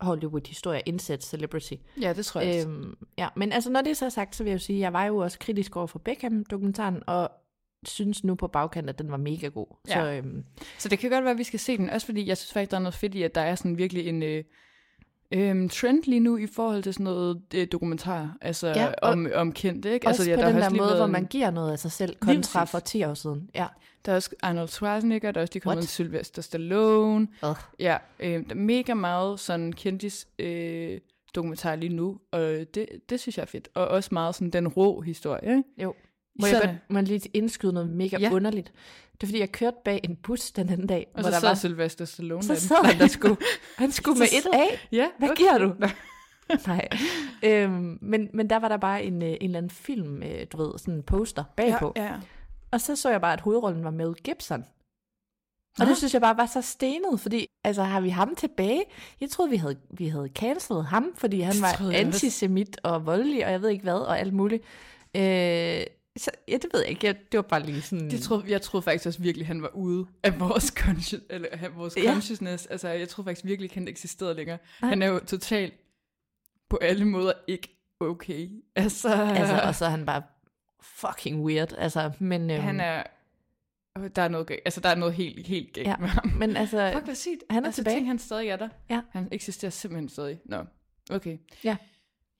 Hollywood-historie, 0.00 0.80
indsat 0.86 1.24
celebrity. 1.24 1.74
Ja, 2.00 2.12
det 2.12 2.26
tror 2.26 2.40
jeg 2.40 2.66
Øhm, 2.66 2.94
ja, 3.18 3.28
men 3.36 3.52
altså 3.52 3.70
når 3.70 3.80
det 3.80 3.90
er 3.90 3.94
så 3.94 4.10
sagt, 4.10 4.36
så 4.36 4.44
vil 4.44 4.50
jeg 4.50 4.54
jo 4.54 4.64
sige, 4.64 4.76
at 4.76 4.80
jeg 4.80 4.92
var 4.92 5.04
jo 5.04 5.16
også 5.16 5.38
kritisk 5.38 5.76
over 5.76 5.86
for 5.86 5.98
Beckham-dokumentaren, 5.98 7.02
og 7.06 7.30
synes 7.84 8.24
nu 8.24 8.34
på 8.34 8.46
bagkant, 8.46 8.90
at 8.90 8.98
den 8.98 9.10
var 9.10 9.16
mega 9.16 9.48
god. 9.48 9.66
Ja. 9.88 9.94
Så 9.94 10.10
øhm, 10.10 10.44
Så 10.78 10.88
det 10.88 10.98
kan 10.98 11.10
godt 11.10 11.24
være, 11.24 11.32
at 11.32 11.38
vi 11.38 11.44
skal 11.44 11.60
se 11.60 11.76
den, 11.76 11.90
også 11.90 12.06
fordi 12.06 12.26
jeg 12.26 12.36
synes 12.36 12.52
faktisk, 12.52 12.70
der 12.70 12.76
er 12.76 12.80
noget 12.80 12.94
fedt 12.94 13.14
i, 13.14 13.22
at 13.22 13.34
der 13.34 13.40
er 13.40 13.54
sådan 13.54 13.78
virkelig 13.78 14.08
en 14.08 14.22
øh, 14.22 14.44
øh, 15.32 15.70
trend 15.70 16.02
lige 16.04 16.20
nu 16.20 16.36
i 16.36 16.46
forhold 16.46 16.82
til 16.82 16.94
sådan 16.94 17.04
noget 17.04 17.42
øh, 17.54 17.66
dokumentar, 17.72 18.36
altså 18.40 18.66
Ja, 18.68 18.84
ja, 18.84 18.92
om, 19.02 19.28
om 19.34 19.52
kendte, 19.52 19.92
ikke? 19.92 20.08
også 20.08 20.22
altså, 20.22 20.34
på 20.34 20.40
der 20.40 20.52
den 20.52 20.62
der 20.62 20.70
måde, 20.70 20.80
været 20.80 20.98
hvor 20.98 21.06
man 21.06 21.24
giver 21.24 21.50
noget 21.50 21.72
af 21.72 21.78
sig 21.78 21.92
selv, 21.92 22.16
kontra 22.20 22.64
for 22.64 22.78
10 22.78 23.04
år 23.04 23.14
siden. 23.14 23.50
Ja. 23.54 23.66
Der 24.04 24.12
er 24.12 24.16
også 24.16 24.30
Arnold 24.42 24.68
Schwarzenegger, 24.68 25.32
der 25.32 25.40
er 25.40 25.42
også 25.42 25.54
lige 25.54 25.60
kommet 25.60 25.82
en 25.82 25.86
Sylvester 25.86 26.42
Stallone. 26.42 27.28
Ugh. 27.42 27.56
Ja, 27.78 27.96
øh, 28.20 28.32
der 28.32 28.50
er 28.50 28.54
mega 28.54 28.94
meget 28.94 29.40
sådan 29.40 29.72
kendtis 29.72 30.28
øh, 30.38 31.00
dokumentar 31.34 31.76
lige 31.76 31.94
nu, 31.94 32.18
og 32.32 32.40
det, 32.74 32.86
det 33.10 33.20
synes 33.20 33.36
jeg 33.36 33.42
er 33.42 33.46
fedt. 33.46 33.68
Og 33.74 33.88
også 33.88 34.10
meget 34.12 34.34
sådan 34.34 34.50
den 34.50 34.68
rå 34.68 35.00
historie, 35.00 35.56
ikke? 35.56 35.62
Jo. 35.82 35.94
Må 36.40 36.46
jeg 36.46 36.56
Så- 36.56 36.66
godt 36.66 36.76
må 36.90 36.98
jeg 36.98 37.08
lige 37.08 37.30
indskyde 37.34 37.72
noget 37.72 37.90
mega 37.90 38.16
Ja. 38.16 38.28
ja. 38.28 38.32
underligt? 38.34 38.72
Det 39.12 39.22
er 39.22 39.26
fordi, 39.26 39.40
jeg 39.40 39.52
kørte 39.52 39.76
bag 39.84 40.00
en 40.04 40.16
bus 40.16 40.50
den 40.50 40.68
anden 40.68 40.86
dag, 40.86 41.06
Og 41.14 41.20
hvor 41.20 41.30
så 41.30 41.34
der 41.34 41.40
sad 41.40 41.48
var... 41.48 41.54
Sylvester 41.54 42.04
Stallone 42.04 42.42
Så 42.42 42.54
sad 42.54 42.84
han 42.84 42.98
der 42.98 43.06
sgu. 43.06 43.36
Han 43.76 43.92
skulle 43.92 44.18
med 44.22 44.26
et 44.26 44.46
af. 44.52 44.88
Ja, 44.92 45.08
Hvad 45.18 45.30
okay. 45.30 45.36
giver 45.38 45.58
du? 45.58 45.74
Nej. 46.66 46.88
Øhm, 47.42 47.98
men, 48.02 48.28
men 48.34 48.50
der 48.50 48.56
var 48.56 48.68
der 48.68 48.76
bare 48.76 49.04
en, 49.04 49.22
øh, 49.22 49.28
en 49.28 49.36
eller 49.40 49.58
anden 49.58 49.70
film, 49.70 50.22
øh, 50.22 50.46
du 50.52 50.56
ved, 50.56 50.78
sådan 50.78 50.94
en 50.94 51.02
poster 51.02 51.44
bagpå. 51.56 51.92
Ja, 51.96 52.04
ja. 52.04 52.12
Og 52.70 52.80
så 52.80 52.96
så 52.96 53.10
jeg 53.10 53.20
bare, 53.20 53.32
at 53.32 53.40
hovedrollen 53.40 53.84
var 53.84 53.90
Mel 53.90 54.14
Gibson. 54.14 54.64
Og 55.78 55.84
Nå. 55.84 55.88
det 55.88 55.96
synes 55.96 56.12
jeg 56.14 56.20
bare 56.22 56.36
var 56.36 56.46
så 56.46 56.60
stenet, 56.62 57.20
fordi 57.20 57.46
altså 57.64 57.82
har 57.82 58.00
vi 58.00 58.08
ham 58.08 58.34
tilbage? 58.34 58.82
Jeg 59.20 59.30
troede, 59.30 59.50
vi 59.50 59.56
havde, 59.56 59.76
vi 59.90 60.08
havde 60.08 60.28
cancelet 60.34 60.84
ham, 60.84 61.12
fordi 61.16 61.40
han 61.40 61.54
var 61.60 61.86
jeg 61.90 62.00
antisemit 62.00 62.80
og 62.82 63.06
voldelig, 63.06 63.46
og 63.46 63.52
jeg 63.52 63.62
ved 63.62 63.68
ikke 63.68 63.82
hvad, 63.82 63.94
og 63.94 64.18
alt 64.20 64.32
muligt. 64.34 64.62
Øh, 65.16 65.80
så, 66.16 66.30
ja, 66.48 66.52
det 66.52 66.66
ved 66.72 66.80
jeg 66.80 66.90
ikke. 66.90 67.06
Jeg, 67.06 67.16
det 67.32 67.38
var 67.38 67.42
bare 67.42 67.62
lige 67.62 67.82
sådan... 67.82 68.10
Det 68.10 68.22
troede, 68.22 68.44
jeg 68.48 68.62
troede 68.62 68.82
faktisk 68.82 69.06
også 69.06 69.22
virkelig, 69.22 69.46
han 69.46 69.62
var 69.62 69.68
ude 69.74 70.06
af 70.22 70.40
vores, 70.40 70.64
conscious, 70.76 71.22
eller 71.30 71.48
af 71.52 71.76
vores 71.76 71.96
Ja. 71.96 72.12
consciousness. 72.12 72.66
Altså, 72.66 72.88
jeg 72.88 73.08
troede 73.08 73.26
faktisk 73.28 73.44
virkelig, 73.46 73.70
han 73.74 73.88
eksisterede 73.88 74.34
længere. 74.34 74.58
Nej. 74.80 74.88
Han 74.88 75.02
er 75.02 75.06
jo 75.06 75.18
totalt 75.18 75.74
på 76.70 76.76
alle 76.82 77.04
måder 77.04 77.32
ikke 77.46 77.68
okay. 78.00 78.48
Altså, 78.76 79.08
Altså, 79.08 79.60
og 79.60 79.74
så 79.74 79.84
er 79.84 79.88
han 79.90 80.06
bare 80.06 80.22
fucking 80.82 81.44
weird. 81.44 81.72
Altså, 81.78 82.10
men, 82.18 82.50
øhm, 82.50 82.60
han 82.62 82.80
er... 82.80 83.02
Der 84.16 84.22
er 84.22 84.28
noget 84.28 84.46
galt. 84.46 84.60
Altså, 84.64 84.80
der 84.80 84.88
er 84.88 84.94
noget 84.94 85.14
helt, 85.14 85.46
helt 85.46 85.72
galt 85.72 85.86
Ja, 85.88 85.96
med 85.96 86.08
ham. 86.08 86.28
men 86.28 86.56
altså, 86.56 86.90
Fuck, 86.94 87.04
hvad 87.04 87.14
sygt. 87.14 87.44
han 87.50 87.62
er 87.62 87.66
altså, 87.66 87.78
tilbage. 87.78 87.96
Tænk, 87.96 88.06
han 88.06 88.18
stadig 88.18 88.48
er 88.48 88.56
der. 88.56 88.68
Ja. 88.90 89.00
Han 89.10 89.28
eksisterer 89.32 89.70
simpelthen 89.70 90.08
stadig. 90.08 90.38
Nå, 90.44 90.64
okay. 91.10 91.38
Ja. 91.64 91.76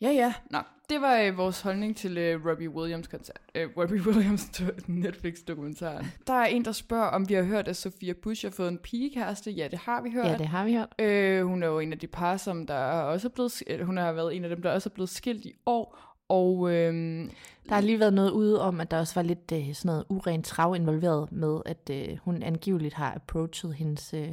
Ja, 0.00 0.11
ja. 0.11 0.35
Nå, 0.50 0.59
det 0.88 1.00
var 1.00 1.21
øh, 1.21 1.37
vores 1.38 1.61
holdning 1.61 1.97
til 1.97 2.19
øh, 2.19 2.47
Robbie 2.47 2.71
Williams 2.71 3.07
koncert. 3.07 3.41
Øh, 3.55 3.69
Robbie 3.76 4.00
Williams 4.07 4.43
do- 4.45 4.85
Netflix-dokumentaren. 4.87 6.07
Der 6.26 6.33
er 6.33 6.47
en, 6.47 6.65
der 6.65 6.73
spørger, 6.73 7.07
om 7.07 7.29
vi 7.29 7.35
har 7.35 7.43
hørt, 7.43 7.69
at 7.69 7.76
Sofia 7.76 8.12
Bush 8.23 8.45
har 8.47 8.50
fået 8.50 8.69
en 8.69 8.79
pigekæreste. 8.79 9.50
Ja, 9.50 9.69
det 9.69 9.79
har 9.79 10.03
vi 10.03 10.11
hørt. 10.11 10.26
ja, 10.26 10.37
det 10.38 10.47
har 10.49 10.65
vi 10.65 10.75
hørt. 10.75 10.95
Øh, 10.99 11.47
hun 11.47 11.62
er 11.62 11.67
jo 11.67 11.79
en 11.79 11.93
af 11.93 11.99
de 11.99 12.07
par, 12.07 12.37
som 12.37 12.67
der 12.67 12.75
er 12.75 13.03
også 13.03 13.29
er 13.29 13.33
blevet, 13.33 13.62
eller 13.67 13.85
hun 13.87 13.97
har 13.97 14.12
været 14.12 14.37
en 14.37 14.45
af 14.45 14.49
dem, 14.50 14.62
der 14.62 14.73
også 14.73 14.88
er 14.88 14.95
blevet 14.95 15.09
skilt 15.11 15.45
i 15.45 15.53
år. 15.67 15.99
Og 16.29 16.73
øhm, 16.73 17.31
Der 17.69 17.75
har 17.75 17.81
lige 17.81 18.00
været 18.00 18.15
noget 18.15 18.31
ude 18.31 18.61
om, 18.61 18.81
at 18.81 18.91
der 18.91 18.99
også 18.99 19.15
var 19.15 19.23
lidt 19.23 19.53
øh, 19.53 19.75
sådan 19.75 19.87
noget 19.88 20.05
urent 20.09 20.47
trav 20.47 20.75
involveret 20.76 21.33
med, 21.33 21.61
at 21.67 21.91
øh, 21.93 22.17
hun 22.23 22.43
angiveligt 22.43 22.95
har 22.95 23.15
approachet 23.15 23.75
hendes, 23.75 24.15
øh, 24.15 24.29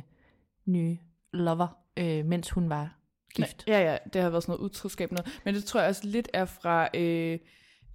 nye 0.66 0.98
lover, 1.34 1.68
øh, 2.00 2.26
mens 2.26 2.50
hun 2.50 2.70
var 2.70 2.98
gift. 3.34 3.64
Ja, 3.68 3.92
ja, 3.92 3.98
det 4.14 4.22
har 4.22 4.30
været 4.30 4.44
sådan 4.44 4.54
noget 4.54 4.66
utroskab 4.66 5.12
noget. 5.12 5.40
Men 5.46 5.56
det 5.56 5.66
tror 5.66 5.80
jeg 5.80 5.90
også 5.90 6.08
lidt 6.08 6.30
er 6.34 6.46
fra, 6.46 6.90
øh, 6.94 7.40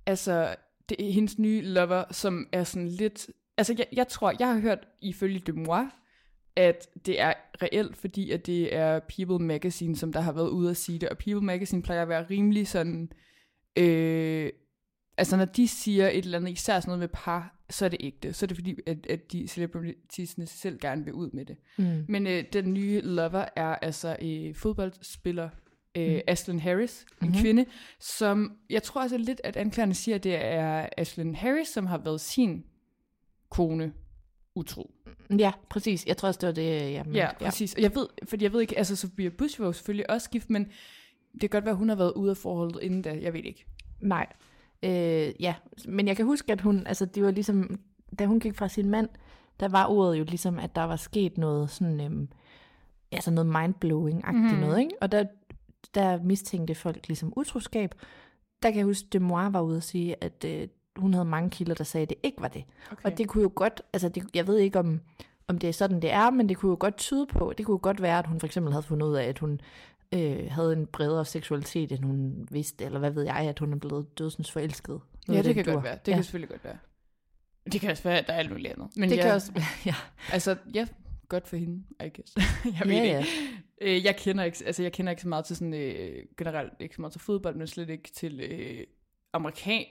altså, 0.07 0.55
det 0.89 1.09
er 1.09 1.13
hendes 1.13 1.39
nye 1.39 1.61
lover, 1.63 2.05
som 2.11 2.49
er 2.53 2.65
sådan 2.65 2.89
lidt, 2.89 3.27
altså 3.57 3.75
jeg, 3.79 3.87
jeg 3.93 4.09
tror, 4.09 4.35
jeg 4.39 4.49
har 4.49 4.61
hørt 4.61 4.87
ifølge 5.01 5.39
de 5.39 5.53
moi, 5.53 5.85
at 6.57 6.89
det 7.07 7.21
er 7.21 7.33
reelt, 7.63 7.97
fordi 7.97 8.31
at 8.31 8.47
det 8.47 8.75
er 8.75 9.01
People 9.17 9.47
Magazine, 9.47 9.97
som 9.97 10.13
der 10.13 10.21
har 10.21 10.33
været 10.33 10.49
ude 10.49 10.71
at 10.71 10.77
sige 10.77 10.99
det, 10.99 11.09
og 11.09 11.19
People 11.19 11.47
Magazine 11.47 11.83
plejer 11.83 12.03
at 12.03 12.09
være 12.09 12.27
rimelig 12.31 12.69
sådan, 12.69 13.13
øh, 13.77 14.51
altså 15.19 15.37
når 15.37 15.45
de 15.45 15.69
siger 15.69 16.09
et 16.09 16.25
eller 16.25 16.39
andet, 16.39 16.53
især 16.53 16.81
sådan 16.81 16.89
noget 16.89 16.99
med 17.01 17.09
par, 17.09 17.55
så 17.71 17.85
er 17.85 17.89
det 17.89 17.97
ægte. 18.01 18.33
Så 18.33 18.45
er 18.45 18.47
det 18.47 18.57
fordi, 18.57 18.75
at, 18.87 19.07
at 19.07 19.33
de 19.33 19.49
celebrititiesne 19.49 20.47
selv 20.47 20.79
gerne 20.81 21.05
vil 21.05 21.13
ud 21.15 21.31
med 21.31 21.45
det. 21.45 21.57
Mm. 21.79 22.05
Men 22.09 22.27
øh, 22.27 22.45
den 22.53 22.75
nye 22.75 23.01
lover 23.01 23.45
er 23.57 23.75
altså 23.75 24.17
øh, 24.23 24.55
fodboldspiller 24.55 25.49
øh, 25.95 26.15
mm. 26.15 26.21
Ashlyn 26.27 26.59
Harris, 26.59 27.01
en 27.01 27.07
Mhm. 27.21 27.29
mm-hmm. 27.29 27.43
kvinde, 27.43 27.67
som 28.01 28.53
jeg 28.71 28.83
tror 28.83 29.01
altså 29.01 29.19
lidt, 29.19 29.41
at 29.45 29.57
anklagerne 29.57 29.95
siger, 29.95 30.15
at 30.15 30.25
det 30.25 30.45
er 30.45 30.89
Ashlyn 30.97 31.35
Harris, 31.35 31.69
som 31.69 31.87
har 31.87 31.99
været 31.99 32.21
sin 32.21 32.65
kone 33.51 33.93
utro. 34.55 34.91
Ja, 35.39 35.53
præcis. 35.71 36.07
Jeg 36.07 36.17
tror 36.17 36.27
også, 36.29 36.39
det 36.41 36.47
var 36.47 36.53
det, 36.53 36.93
jeg 36.93 37.05
mente. 37.05 37.19
Ja, 37.19 37.33
præcis. 37.39 37.75
Og 37.75 37.83
jeg 37.83 37.95
ved, 37.95 38.07
fordi 38.29 38.45
jeg 38.45 38.53
ved 38.53 38.61
ikke, 38.61 38.79
altså 38.79 38.97
Sophia 38.97 39.29
Bush 39.29 39.61
var 39.61 39.67
jo 39.67 39.73
selvfølgelig 39.73 40.11
også 40.11 40.31
gift, 40.31 40.51
men 40.51 40.65
det 41.33 41.41
kan 41.41 41.51
godt 41.51 41.65
være, 41.65 41.73
at 41.73 41.79
hun 41.79 41.89
har 41.89 41.97
været 41.97 42.13
ude 42.13 42.31
af 42.31 42.37
forholdet 42.37 42.83
inden 42.83 43.03
da, 43.03 43.19
jeg 43.23 43.33
ved 43.33 43.45
ikke. 43.45 43.67
Nej. 44.01 44.27
Øh, 44.83 45.33
ja, 45.41 45.55
men 45.89 46.09
jeg 46.09 46.17
kan 46.17 46.25
huske, 46.25 46.53
at 46.53 46.61
hun, 46.61 46.87
altså 46.87 47.05
det 47.05 47.23
var 47.23 47.31
ligesom, 47.31 47.81
da 48.19 48.27
hun 48.27 48.41
gik 48.41 48.55
fra 48.55 48.69
sin 48.69 48.91
mand, 48.91 49.09
der 49.61 49.69
var 49.69 49.87
ordet 49.87 50.19
jo 50.19 50.25
ligesom, 50.25 50.59
at 50.59 50.77
der 50.77 50.83
var 50.83 50.97
sket 50.97 51.39
noget 51.39 51.71
sådan, 51.71 52.01
øhm, 52.01 52.29
altså 53.13 53.31
noget 53.31 53.57
mindblowing-agtigt 53.57 54.55
mm. 54.55 54.61
noget, 54.61 54.81
ikke? 54.81 54.95
Og 55.01 55.13
der, 55.13 55.25
der 55.95 56.23
mistænkte 56.23 56.75
folk 56.75 57.09
ligesom 57.09 57.33
utroskab. 57.37 57.95
Der 58.63 58.71
kan 58.71 58.79
jeg 58.79 58.85
huske, 58.85 59.07
at 59.15 59.23
Moir 59.23 59.49
var 59.49 59.61
ude 59.61 59.77
og 59.77 59.83
sige, 59.83 60.25
at 60.25 60.45
øh, 60.45 60.69
hun 60.97 61.15
havde 61.15 61.25
mange 61.25 61.51
kilder, 61.51 61.75
der 61.75 61.85
sagde, 61.85 62.03
at 62.03 62.09
det 62.09 62.19
ikke 62.23 62.41
var 62.41 62.49
det. 62.49 62.65
Okay. 62.93 63.05
Og 63.05 63.19
det 63.19 63.29
kunne 63.29 63.43
jo 63.43 63.53
godt, 63.55 63.83
altså 63.93 64.09
det, 64.09 64.25
jeg 64.35 64.47
ved 64.47 64.59
ikke 64.59 64.79
om, 64.79 65.01
om 65.49 65.59
det 65.59 65.69
er 65.69 65.73
sådan, 65.73 66.03
det 66.03 66.13
er, 66.13 66.31
men 66.31 66.49
det 66.49 66.57
kunne 66.57 66.71
jo 66.71 66.77
godt 66.81 66.97
tyde 66.97 67.27
på, 67.27 67.53
det 67.59 67.67
kunne 67.67 67.75
jo 67.75 67.81
godt 67.83 68.03
være, 68.03 68.19
at 68.19 68.27
hun 68.27 68.41
for 68.41 68.47
eksempel 68.47 68.73
havde 68.73 68.83
fundet 68.83 69.07
ud 69.07 69.15
af, 69.15 69.25
at 69.25 69.39
hun 69.39 69.61
øh, 70.15 70.51
havde 70.51 70.73
en 70.73 70.87
bredere 70.87 71.25
seksualitet, 71.25 71.93
end 71.93 72.05
hun 72.05 72.49
vidste, 72.51 72.85
eller 72.85 72.99
hvad 72.99 73.11
ved 73.11 73.23
jeg, 73.23 73.37
at 73.37 73.59
hun 73.59 73.73
er 73.73 73.77
blevet 73.77 74.19
dødsens 74.19 74.51
forelsket. 74.51 75.01
ja, 75.29 75.43
det 75.43 75.45
kan 75.45 75.65
den 75.65 75.65
godt 75.65 75.75
dur. 75.75 75.81
være. 75.83 75.99
Det 76.07 76.09
ja. 76.13 76.17
kan 76.17 76.25
selvfølgelig 76.25 76.49
godt 76.51 76.65
være. 76.65 76.79
Det 77.73 77.81
kan 77.81 77.91
også 77.91 78.03
være, 78.03 78.19
at 78.19 78.27
der 78.27 78.33
er 78.33 78.37
alt 78.39 78.51
muligt 78.51 78.73
andet. 78.73 78.89
Men 78.97 79.11
det 79.11 79.17
ja, 79.17 79.23
kan 79.23 79.33
også, 79.33 79.53
ja. 79.87 79.95
Altså, 80.33 80.57
ja, 80.75 80.87
godt 81.29 81.49
for 81.49 81.57
hende, 81.57 81.85
I 82.01 82.09
guess. 82.17 82.35
jeg 82.81 82.83
ved 82.87 82.93
Ja, 82.95 83.03
ikke. 83.03 83.15
ja. 83.15 83.25
Øh, 83.97 84.05
jeg 84.05 84.17
kender 84.17 84.45
ikke, 84.45 84.59
altså 84.67 84.83
jeg 84.83 84.93
kender 84.93 85.11
ikke 85.11 85.23
så 85.23 85.29
meget 85.29 85.45
til 85.45 85.57
sådan, 85.57 85.75
øh, 85.75 86.23
generelt 86.39 86.73
ikke 86.81 86.95
så 86.95 87.01
meget 87.01 87.13
til 87.13 87.21
fodbold, 87.21 87.57
men 87.57 87.67
slet 87.67 87.91
ikke 87.91 88.11
til 88.15 88.41
øh, 88.41 88.85
amerikan, 89.33 89.85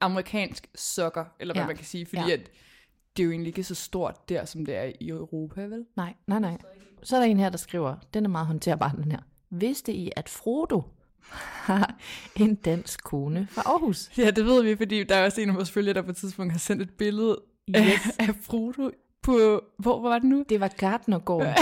amerikansk 0.00 0.66
soccer, 0.74 1.24
eller 1.40 1.54
hvad 1.54 1.62
Ja. 1.62 1.66
man 1.66 1.76
kan 1.76 1.84
sige, 1.84 2.06
fordi 2.06 2.22
Ja. 2.28 2.32
at 2.34 2.50
det 3.16 3.22
er 3.22 3.24
jo 3.24 3.30
egentlig 3.30 3.48
ikke 3.48 3.64
så 3.64 3.74
stort 3.74 4.28
der, 4.28 4.44
som 4.44 4.66
det 4.66 4.76
er 4.76 4.92
i 5.00 5.08
Europa, 5.08 5.62
vel? 5.62 5.84
Nej, 5.96 6.14
nej, 6.26 6.38
nej. 6.38 6.58
Så 7.02 7.16
er 7.16 7.20
der 7.20 7.26
en 7.26 7.38
her, 7.40 7.48
der 7.50 7.58
skriver, 7.58 7.96
den 8.14 8.24
er 8.24 8.28
meget 8.28 8.46
håndterbar, 8.46 8.88
den 8.92 9.10
her. 9.12 9.20
Vidste 9.54 9.92
I, 9.92 10.10
at 10.16 10.28
Frodo 10.28 10.82
har 11.30 11.94
en 12.36 12.54
dansk 12.54 13.04
kone 13.04 13.46
fra 13.50 13.62
Aarhus? 13.66 14.10
Ja, 14.18 14.30
det 14.30 14.44
ved 14.46 14.62
vi, 14.62 14.76
fordi 14.76 15.04
der 15.04 15.14
er 15.16 15.24
også 15.24 15.40
en 15.40 15.48
af 15.50 15.54
vores 15.56 15.70
følgere, 15.70 15.94
der 15.94 16.02
på 16.02 16.10
et 16.10 16.16
tidspunkt 16.16 16.52
har 16.52 16.58
sendt 16.58 16.82
et 16.82 16.90
billede 16.90 17.38
yes. 17.70 17.76
Af, 18.18 18.28
af 18.28 18.34
Frodo 18.42 18.90
på, 19.22 19.32
hvor, 19.78 19.98
hvor 20.00 20.08
var 20.08 20.18
det 20.18 20.28
nu? 20.28 20.44
Det 20.48 20.60
var 20.60 20.68
Gardnergården. 20.68 21.54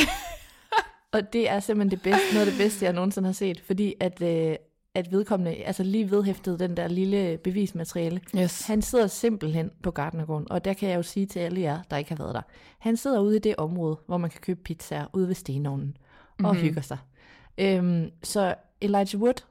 og 1.13 1.33
det 1.33 1.51
er 1.51 1.61
simpelthen 1.61 1.91
det 1.91 2.03
bedste, 2.03 2.35
noget 2.35 2.47
af 2.47 2.53
det 2.53 2.61
bedste, 2.61 2.85
jeg 2.85 2.93
nogensinde 2.93 3.27
har 3.29 3.33
set, 3.33 3.61
fordi 3.61 3.95
at, 4.01 4.23
øh, 4.23 4.57
at 4.95 5.13
vedkommende, 5.13 5.55
altså 5.65 5.83
lige 5.83 6.11
vedhæftede 6.11 6.59
den 6.59 6.77
der 6.77 6.89
lille 6.89 7.39
bevismateriale, 7.45 8.21
Yes. 8.39 8.67
han 8.67 8.83
sidder 8.83 9.07
simpelthen 9.07 9.71
på 9.83 9.91
Gardnergården, 9.91 10.47
og 10.53 10.65
der 10.65 10.73
kan 10.73 10.89
jeg 10.89 10.97
jo 10.97 11.03
sige 11.03 11.27
til 11.27 11.39
alle 11.41 11.61
jer, 11.61 11.83
der 11.91 11.97
ikke 11.97 12.11
har 12.11 12.17
været 12.25 12.35
der. 12.35 12.43
Han 12.79 12.97
sidder 12.97 13.21
ude 13.21 13.37
i 13.37 13.39
det 13.39 13.55
område, 13.57 13.99
hvor 14.07 14.17
man 14.19 14.31
kan 14.31 14.41
købe 14.41 14.61
pizzaer 14.65 15.07
ude 15.13 15.29
ved 15.29 15.35
stenovnen 15.35 15.97
og 16.45 16.55
Mhm. 16.55 16.63
hygger 16.63 16.81
sig. 16.83 16.99
Øhm, 17.61 18.11
så 18.23 18.55
Elijah 18.81 19.21
Wood, 19.23 19.43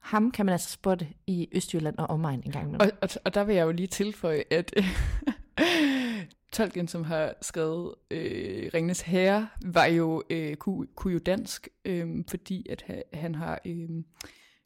ham 0.00 0.30
kan 0.30 0.46
man 0.46 0.52
altså 0.52 0.70
spotte 0.70 1.08
i 1.26 1.48
Østjylland 1.52 1.98
og 1.98 2.06
omegn 2.10 2.42
en 2.46 2.52
gang 2.52 2.64
imellem. 2.68 2.80
Og, 2.80 2.98
og, 3.02 3.08
og 3.24 3.34
der 3.34 3.44
vil 3.44 3.56
jeg 3.56 3.64
jo 3.64 3.72
lige 3.72 3.86
tilføje, 3.86 4.42
at 4.50 4.74
Tolkien, 6.52 6.88
som 6.88 7.04
har 7.04 7.34
skrevet 7.42 7.94
øh, 8.10 8.70
Ringnes 8.74 9.00
Herre, 9.00 9.48
var 9.66 9.84
jo, 9.86 10.22
øh, 10.30 10.56
kunne, 10.56 10.86
kunne 10.96 11.12
jo 11.12 11.18
dansk, 11.18 11.68
øh, 11.84 12.24
fordi 12.28 12.66
at 12.70 12.84
ha, 12.86 13.00
han 13.12 13.34
har 13.34 13.60
øh, 13.66 13.88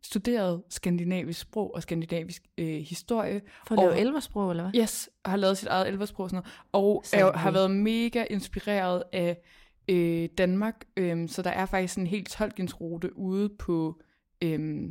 studeret 0.02 0.62
skandinavisk 0.70 1.40
sprog 1.40 1.74
og 1.74 1.82
skandinavisk 1.82 2.42
øh, 2.58 2.66
historie. 2.66 3.40
For 3.66 3.74
lave 3.76 3.90
og- 3.90 4.00
elversprog, 4.00 4.50
eller 4.50 4.62
hvad? 4.70 4.80
Yes, 4.82 5.08
og 5.24 5.30
har 5.30 5.38
lavet 5.38 5.58
sit 5.58 5.68
eget 5.68 5.88
elversprog 5.88 6.24
og 6.24 6.30
sådan 6.30 6.42
noget, 6.42 6.60
og 6.72 7.04
er, 7.12 7.32
har 7.38 7.50
været 7.50 7.70
mega 7.70 8.24
inspireret 8.30 9.02
af 9.12 9.38
øh, 9.88 10.28
Danmark, 10.38 10.84
øh, 10.96 11.28
så 11.28 11.42
der 11.42 11.50
er 11.50 11.66
faktisk 11.66 11.98
en 11.98 12.06
helt 12.06 12.28
Tolkiens 12.28 12.80
rute 12.80 13.18
ude 13.18 13.48
på... 13.48 14.00
Øh, 14.44 14.88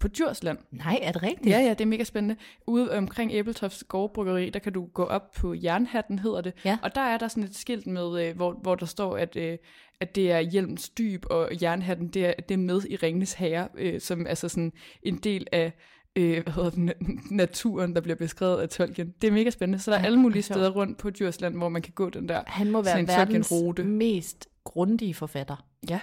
på 0.00 0.08
Djursland. 0.08 0.58
Nej, 0.70 0.98
er 1.02 1.12
det 1.12 1.22
rigtigt? 1.22 1.46
Ja, 1.46 1.58
ja, 1.58 1.70
det 1.70 1.80
er 1.80 1.86
mega 1.86 2.04
spændende. 2.04 2.36
Ude 2.66 2.96
omkring 2.98 3.32
Æbeltofts 3.32 3.84
gårdbryggeri, 3.84 4.50
der 4.50 4.58
kan 4.58 4.72
du 4.72 4.86
gå 4.86 5.04
op 5.04 5.32
på 5.32 5.54
Jernhatten, 5.54 6.18
hedder 6.18 6.40
det. 6.40 6.52
Ja. 6.64 6.78
Og 6.82 6.94
der 6.94 7.00
er 7.00 7.18
der 7.18 7.28
sådan 7.28 7.42
et 7.42 7.54
skilt 7.54 7.86
med, 7.86 8.28
øh, 8.28 8.36
hvor, 8.36 8.52
hvor 8.52 8.74
der 8.74 8.86
står, 8.86 9.16
at, 9.16 9.36
øh, 9.36 9.58
at 10.00 10.14
det 10.14 10.32
er 10.32 10.40
Hjelms 10.40 10.88
dyb, 10.88 11.24
og 11.30 11.50
Jernhatten, 11.62 12.08
det 12.08 12.26
er, 12.26 12.32
det 12.48 12.54
er 12.54 12.58
med 12.58 12.82
i 12.90 12.96
Ringnes 12.96 13.32
Herre, 13.32 13.68
øh, 13.78 14.00
som 14.00 14.20
er 14.20 14.28
altså 14.28 14.48
sådan 14.48 14.72
en 15.02 15.16
del 15.16 15.46
af 15.52 15.72
øh, 16.16 16.42
hvad 16.42 16.52
hedder 16.52 16.70
det, 16.70 16.90
na- 16.90 17.34
naturen, 17.34 17.94
der 17.94 18.00
bliver 18.00 18.16
beskrevet 18.16 18.58
af 18.60 18.68
Tolkien. 18.68 19.14
Det 19.22 19.28
er 19.28 19.32
mega 19.32 19.50
spændende. 19.50 19.78
Så 19.78 19.90
der 19.90 19.98
er 19.98 20.02
alle 20.04 20.18
mulige 20.20 20.42
steder 20.42 20.70
rundt 20.70 20.98
på 20.98 21.10
Djursland, 21.10 21.56
hvor 21.56 21.68
man 21.68 21.82
kan 21.82 21.92
gå 21.92 22.10
den 22.10 22.28
der. 22.28 22.42
Han 22.46 22.70
må 22.70 22.82
være 22.82 23.00
en 23.00 23.08
verdens 23.08 23.48
Tolkien-rute. 23.48 23.84
mest 23.84 24.46
grundige 24.64 25.14
forfatter. 25.14 25.66
Ja, 25.90 26.00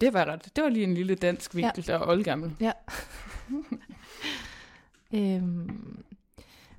det 0.00 0.12
var 0.12 0.24
der. 0.24 0.36
Det 0.36 0.64
var 0.64 0.70
lige 0.70 0.84
en 0.84 0.94
lille 0.94 1.14
dansk 1.14 1.54
vinkel, 1.54 1.84
ja. 1.88 1.92
der 1.92 1.98
er 1.98 2.08
oldgammel. 2.08 2.52
Ja. 2.60 2.72
øhm, 5.14 6.04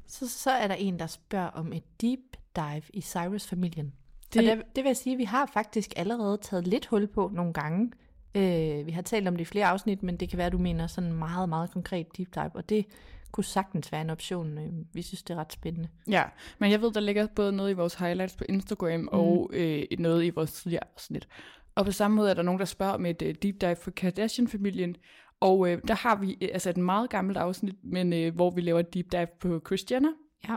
så, 0.07 0.29
så 0.29 0.51
er 0.51 0.67
der 0.67 0.75
en, 0.75 0.99
der 0.99 1.07
spørger 1.07 1.47
om 1.47 1.73
et 1.73 1.83
deep 2.01 2.19
dive 2.55 2.81
i 2.93 3.01
Cyrus-familien. 3.01 3.93
Det, 4.33 4.43
Det- 4.43 4.51
og 4.51 4.57
det, 4.57 4.65
det 4.75 4.83
vil 4.83 4.89
jeg 4.89 4.97
sige, 4.97 5.13
at 5.13 5.17
vi 5.19 5.23
har 5.23 5.49
faktisk 5.53 5.93
allerede 5.95 6.37
taget 6.41 6.67
lidt 6.67 6.85
hul 6.85 7.07
på 7.07 7.31
nogle 7.33 7.53
gange. 7.53 7.91
Øh, 8.35 8.85
vi 8.85 8.91
har 8.91 9.01
talt 9.01 9.27
om 9.27 9.35
det 9.35 9.41
i 9.41 9.45
flere 9.45 9.65
afsnit, 9.65 10.03
men 10.03 10.17
det 10.17 10.29
kan 10.29 10.37
være, 10.37 10.47
at 10.47 10.53
du 10.53 10.57
mener 10.57 10.87
sådan 10.87 11.13
meget, 11.13 11.49
meget 11.49 11.71
konkret 11.71 12.17
deep 12.17 12.35
dive, 12.35 12.51
og 12.53 12.69
det 12.69 12.85
kunne 13.31 13.43
sagtens 13.43 13.91
være 13.91 14.01
en 14.01 14.09
option. 14.09 14.57
Øh, 14.57 14.71
vi 14.93 15.01
synes, 15.01 15.23
det 15.23 15.33
er 15.33 15.39
ret 15.39 15.53
spændende. 15.53 15.89
Ja, 16.07 16.23
men 16.59 16.71
jeg 16.71 16.81
ved, 16.81 16.91
der 16.91 16.99
ligger 16.99 17.27
både 17.35 17.51
noget 17.51 17.71
i 17.71 17.73
vores 17.73 17.95
highlights 17.95 18.35
på 18.35 18.43
Instagram 18.49 18.99
mm. 18.99 19.07
og 19.11 19.49
øh, 19.53 19.83
noget 19.99 20.25
i 20.25 20.29
vores 20.29 20.53
tidligere 20.53 20.83
afsnit. 20.95 21.27
Og 21.75 21.85
på 21.85 21.91
samme 21.91 22.15
måde 22.15 22.29
er 22.29 22.33
der 22.33 22.41
nogen, 22.41 22.59
der 22.59 22.65
spørger 22.65 22.93
om 22.93 23.05
et 23.05 23.21
uh, 23.21 23.27
deep 23.27 23.61
dive 23.61 23.75
for 23.75 23.91
Kardashian-familien. 23.91 24.95
Og 25.39 25.69
øh, 25.69 25.81
der 25.87 25.93
har 25.93 26.15
vi 26.15 26.37
øh, 26.41 26.49
altså 26.53 26.69
et 26.69 26.77
meget 26.77 27.09
gammelt 27.09 27.37
afsnit, 27.37 27.75
men 27.83 28.13
øh, 28.13 28.35
hvor 28.35 28.49
vi 28.49 28.61
laver 28.61 28.79
et 28.79 28.93
deep 28.93 29.11
dive 29.11 29.27
på 29.39 29.75
Jenner. 29.91 30.11
Ja. 30.49 30.55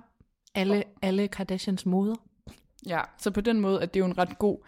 Alle, 0.54 0.84
alle 1.02 1.28
Kardashians 1.28 1.86
moder. 1.86 2.14
Ja, 2.86 3.00
så 3.18 3.30
på 3.30 3.40
den 3.40 3.60
måde 3.60 3.82
er 3.82 3.86
det 3.86 4.00
jo 4.00 4.06
en 4.06 4.18
ret 4.18 4.38
god 4.38 4.58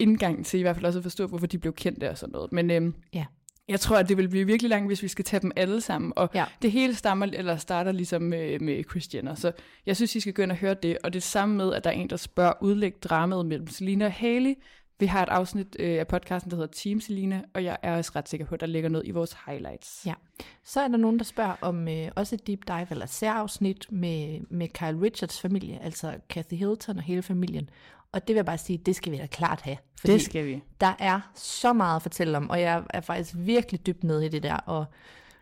indgang 0.00 0.46
til 0.46 0.58
i 0.58 0.62
hvert 0.62 0.76
fald 0.76 0.86
også 0.86 0.98
at 0.98 1.02
forstå, 1.02 1.26
hvorfor 1.26 1.46
de 1.46 1.58
blev 1.58 1.72
kendte 1.72 2.10
og 2.10 2.18
sådan 2.18 2.32
noget. 2.32 2.52
Men 2.52 2.70
øh, 2.70 2.92
Ja. 3.14 3.24
jeg 3.68 3.80
tror, 3.80 3.96
at 3.96 4.08
det 4.08 4.16
vil 4.16 4.28
blive 4.28 4.46
virkelig 4.46 4.70
langt, 4.70 4.88
hvis 4.88 5.02
vi 5.02 5.08
skal 5.08 5.24
tage 5.24 5.40
dem 5.40 5.52
alle 5.56 5.80
sammen. 5.80 6.12
Og 6.16 6.30
Ja. 6.34 6.44
det 6.62 6.72
hele 6.72 6.94
stammer, 6.94 7.26
eller 7.32 7.56
starter 7.56 7.92
ligesom 7.92 8.22
med, 8.22 8.58
med 8.58 8.84
Jenner. 9.14 9.34
Så 9.34 9.52
jeg 9.86 9.96
synes, 9.96 10.16
I 10.16 10.20
skal 10.20 10.32
gå 10.32 10.42
ind 10.42 10.50
og 10.50 10.56
høre 10.56 10.74
det. 10.82 10.98
Og 11.04 11.12
det 11.12 11.22
samme 11.22 11.56
med, 11.56 11.74
at 11.74 11.84
der 11.84 11.90
er 11.90 11.94
en, 11.94 12.10
der 12.10 12.16
spørger 12.16 12.52
udlæg 12.60 13.02
dramaet 13.02 13.46
mellem 13.46 13.66
Selina 13.66 14.04
og 14.06 14.12
Haley. 14.12 14.54
Vi 15.00 15.06
har 15.06 15.22
et 15.22 15.28
afsnit 15.28 15.76
øh, 15.78 15.98
af 16.00 16.06
podcasten, 16.06 16.50
der 16.50 16.56
hedder 16.56 16.72
Team 16.72 17.00
Selina, 17.00 17.42
og 17.54 17.64
jeg 17.64 17.76
er 17.82 17.96
også 17.96 18.12
ret 18.16 18.28
sikker 18.28 18.46
på, 18.46 18.54
at 18.54 18.60
der 18.60 18.66
ligger 18.66 18.88
noget 18.88 19.06
i 19.06 19.10
vores 19.10 19.36
highlights. 19.46 20.02
Ja. 20.06 20.14
Så 20.64 20.80
er 20.80 20.88
der 20.88 20.96
nogen, 20.96 21.18
der 21.18 21.24
spørger 21.24 21.54
om 21.60 21.88
øh, 21.88 22.08
også 22.16 22.34
et 22.34 22.46
deep 22.46 22.60
dive 22.68 22.86
eller 22.90 23.06
særafsnit 23.06 23.86
med, 23.92 24.40
med 24.50 24.68
Kyle 24.68 25.00
Richards 25.02 25.40
familie, 25.40 25.82
altså 25.82 26.14
Kathy 26.28 26.54
Hilton 26.54 26.96
og 26.96 27.02
hele 27.02 27.22
familien. 27.22 27.70
Og 28.12 28.20
det 28.20 28.28
vil 28.28 28.38
jeg 28.38 28.44
bare 28.46 28.58
sige, 28.58 28.78
det 28.78 28.96
skal 28.96 29.12
vi 29.12 29.16
da 29.18 29.26
klart 29.26 29.60
have. 29.60 29.76
Fordi 30.00 30.12
Det 30.12 30.22
skal 30.22 30.46
vi. 30.46 30.62
der 30.80 30.92
er 30.98 31.20
så 31.34 31.72
meget 31.72 31.96
at 31.96 32.02
fortælle 32.02 32.36
om, 32.36 32.50
og 32.50 32.60
jeg 32.60 32.82
er 32.90 33.00
faktisk 33.00 33.34
virkelig 33.38 33.86
dybt 33.86 34.04
nede 34.04 34.26
i 34.26 34.28
det 34.28 34.42
der, 34.42 34.54
og 34.56 34.84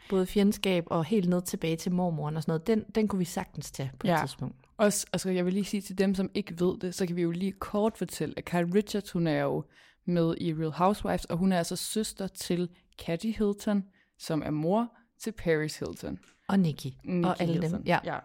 både 0.09 0.27
fjendskab 0.27 0.85
og 0.87 1.05
helt 1.05 1.29
ned 1.29 1.43
tilbage 1.43 1.77
til 1.77 1.93
mormoren 1.93 2.37
og 2.37 2.43
sådan 2.43 2.51
noget, 2.51 2.67
den, 2.67 2.85
den 2.95 3.09
kunne 3.09 3.19
vi 3.19 3.25
sagtens 3.25 3.71
tage 3.71 3.91
på 3.99 4.07
et 4.07 4.11
Ja. 4.11 4.19
tidspunkt. 4.21 4.57
Også, 4.77 5.07
altså 5.13 5.31
jeg 5.31 5.45
vil 5.45 5.53
lige 5.53 5.65
sige 5.65 5.81
til 5.81 5.99
dem, 5.99 6.15
som 6.15 6.31
ikke 6.35 6.55
ved 6.61 6.79
det, 6.79 6.95
så 6.95 7.07
kan 7.07 7.17
vi 7.17 7.23
jo 7.23 7.31
lige 7.31 7.53
kort 7.53 7.99
fortælle, 7.99 8.35
at 8.37 8.45
Kyle 8.45 8.75
Richards, 8.75 9.11
hun 9.11 9.27
er 9.27 9.41
jo 9.43 9.65
med 10.05 10.35
i 10.41 10.55
Real 10.55 10.73
Housewives, 10.73 11.25
og 11.25 11.37
hun 11.37 11.53
er 11.53 11.59
altså 11.59 11.77
søster 11.77 12.27
til 12.27 12.69
Kathy 12.99 13.37
Hilton, 13.39 13.85
som 14.19 14.43
er 14.47 14.51
mor 14.51 14.89
til 15.23 15.33
Paris 15.33 15.79
Hilton. 15.79 16.19
Og 16.49 16.59
Nikki, 16.59 16.99
Nikki 17.05 17.29
og 17.29 17.41
alle 17.41 17.53
Hilton. 17.53 17.73
dem. 17.73 17.83
Ja. 17.87 17.99
ja. 18.05 18.19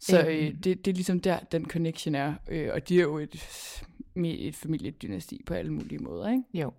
Så 0.00 0.20
Øhm. 0.20 0.28
øh, 0.28 0.54
det, 0.64 0.64
det 0.84 0.88
er 0.88 0.94
ligesom 0.94 1.20
der, 1.20 1.38
den 1.38 1.70
connection 1.70 2.14
er. 2.14 2.34
Øh, 2.48 2.70
og 2.72 2.88
de 2.88 2.98
er 2.98 3.02
jo 3.02 3.18
et 3.18 3.34
et 4.24 4.56
familiedynasti 4.56 5.42
på 5.46 5.54
alle 5.54 5.72
mulige 5.72 5.98
måder, 5.98 6.30
ikke? 6.30 6.42
Jo. 6.54 6.72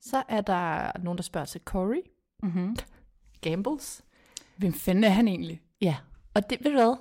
Så 0.00 0.22
er 0.28 0.40
der 0.40 0.90
nogen, 1.02 1.16
der 1.16 1.22
spørger 1.22 1.44
til 1.46 1.60
Corey 1.64 2.00
Mm-hmm. 2.42 2.76
Gambles. 3.40 4.02
Hvem 4.56 4.72
fanden 4.72 5.04
er 5.04 5.08
han 5.08 5.28
egentlig? 5.28 5.60
Ja, 5.80 5.96
og 6.34 6.50
det, 6.50 6.58
ved 6.64 6.70
du 6.70 6.76
hvad? 6.76 6.96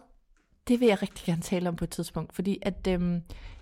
Det 0.67 0.79
vil 0.79 0.87
jeg 0.87 1.01
rigtig 1.01 1.25
gerne 1.25 1.41
tale 1.41 1.69
om 1.69 1.75
på 1.75 1.83
et 1.83 1.89
tidspunkt, 1.89 2.33
fordi 2.33 2.59
at, 2.61 2.87
øhm, 2.89 3.13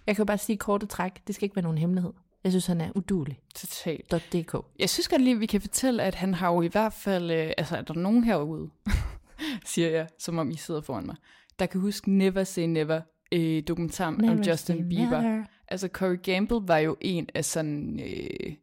jeg 0.07 0.15
kan 0.15 0.23
jo 0.23 0.25
bare 0.25 0.37
sige 0.37 0.57
korte 0.57 0.85
træk, 0.85 1.27
det 1.27 1.35
skal 1.35 1.45
ikke 1.45 1.55
være 1.55 1.63
nogen 1.63 1.77
hemmelighed. 1.77 2.13
Jeg 2.43 2.51
synes, 2.51 2.65
han 2.65 2.81
er 2.81 2.91
udulig. 2.95 3.39
Totalt. 3.55 4.11
.dk. 4.33 4.55
Jeg 4.79 4.89
synes 4.89 5.07
godt 5.07 5.21
lige, 5.21 5.39
vi 5.39 5.45
kan 5.45 5.61
fortælle, 5.61 6.03
at 6.03 6.15
han 6.15 6.33
har 6.33 6.53
jo 6.53 6.61
i 6.61 6.67
hvert 6.67 6.93
fald, 6.93 7.31
øh, 7.31 7.51
altså 7.57 7.77
er 7.77 7.81
der 7.81 7.93
nogen 7.93 8.23
herude, 8.23 8.69
siger 9.65 9.89
jeg, 9.89 10.07
som 10.19 10.37
om 10.37 10.51
I 10.51 10.55
sidder 10.55 10.81
foran 10.81 11.05
mig, 11.05 11.15
der 11.59 11.65
kan 11.65 11.81
huske 11.81 12.11
Never 12.11 12.43
Say 12.43 12.61
Never, 12.61 13.01
øh, 13.31 13.63
dokumentaren 13.67 14.29
om 14.29 14.41
Justin 14.41 14.89
Bieber. 14.89 15.21
Never. 15.21 15.43
Altså 15.67 15.87
Corey 15.87 16.17
Gamble 16.23 16.67
var 16.67 16.77
jo 16.77 16.97
en 17.01 17.27
af 17.35 17.45
sådan, 17.45 17.99
øh, 17.99 18.53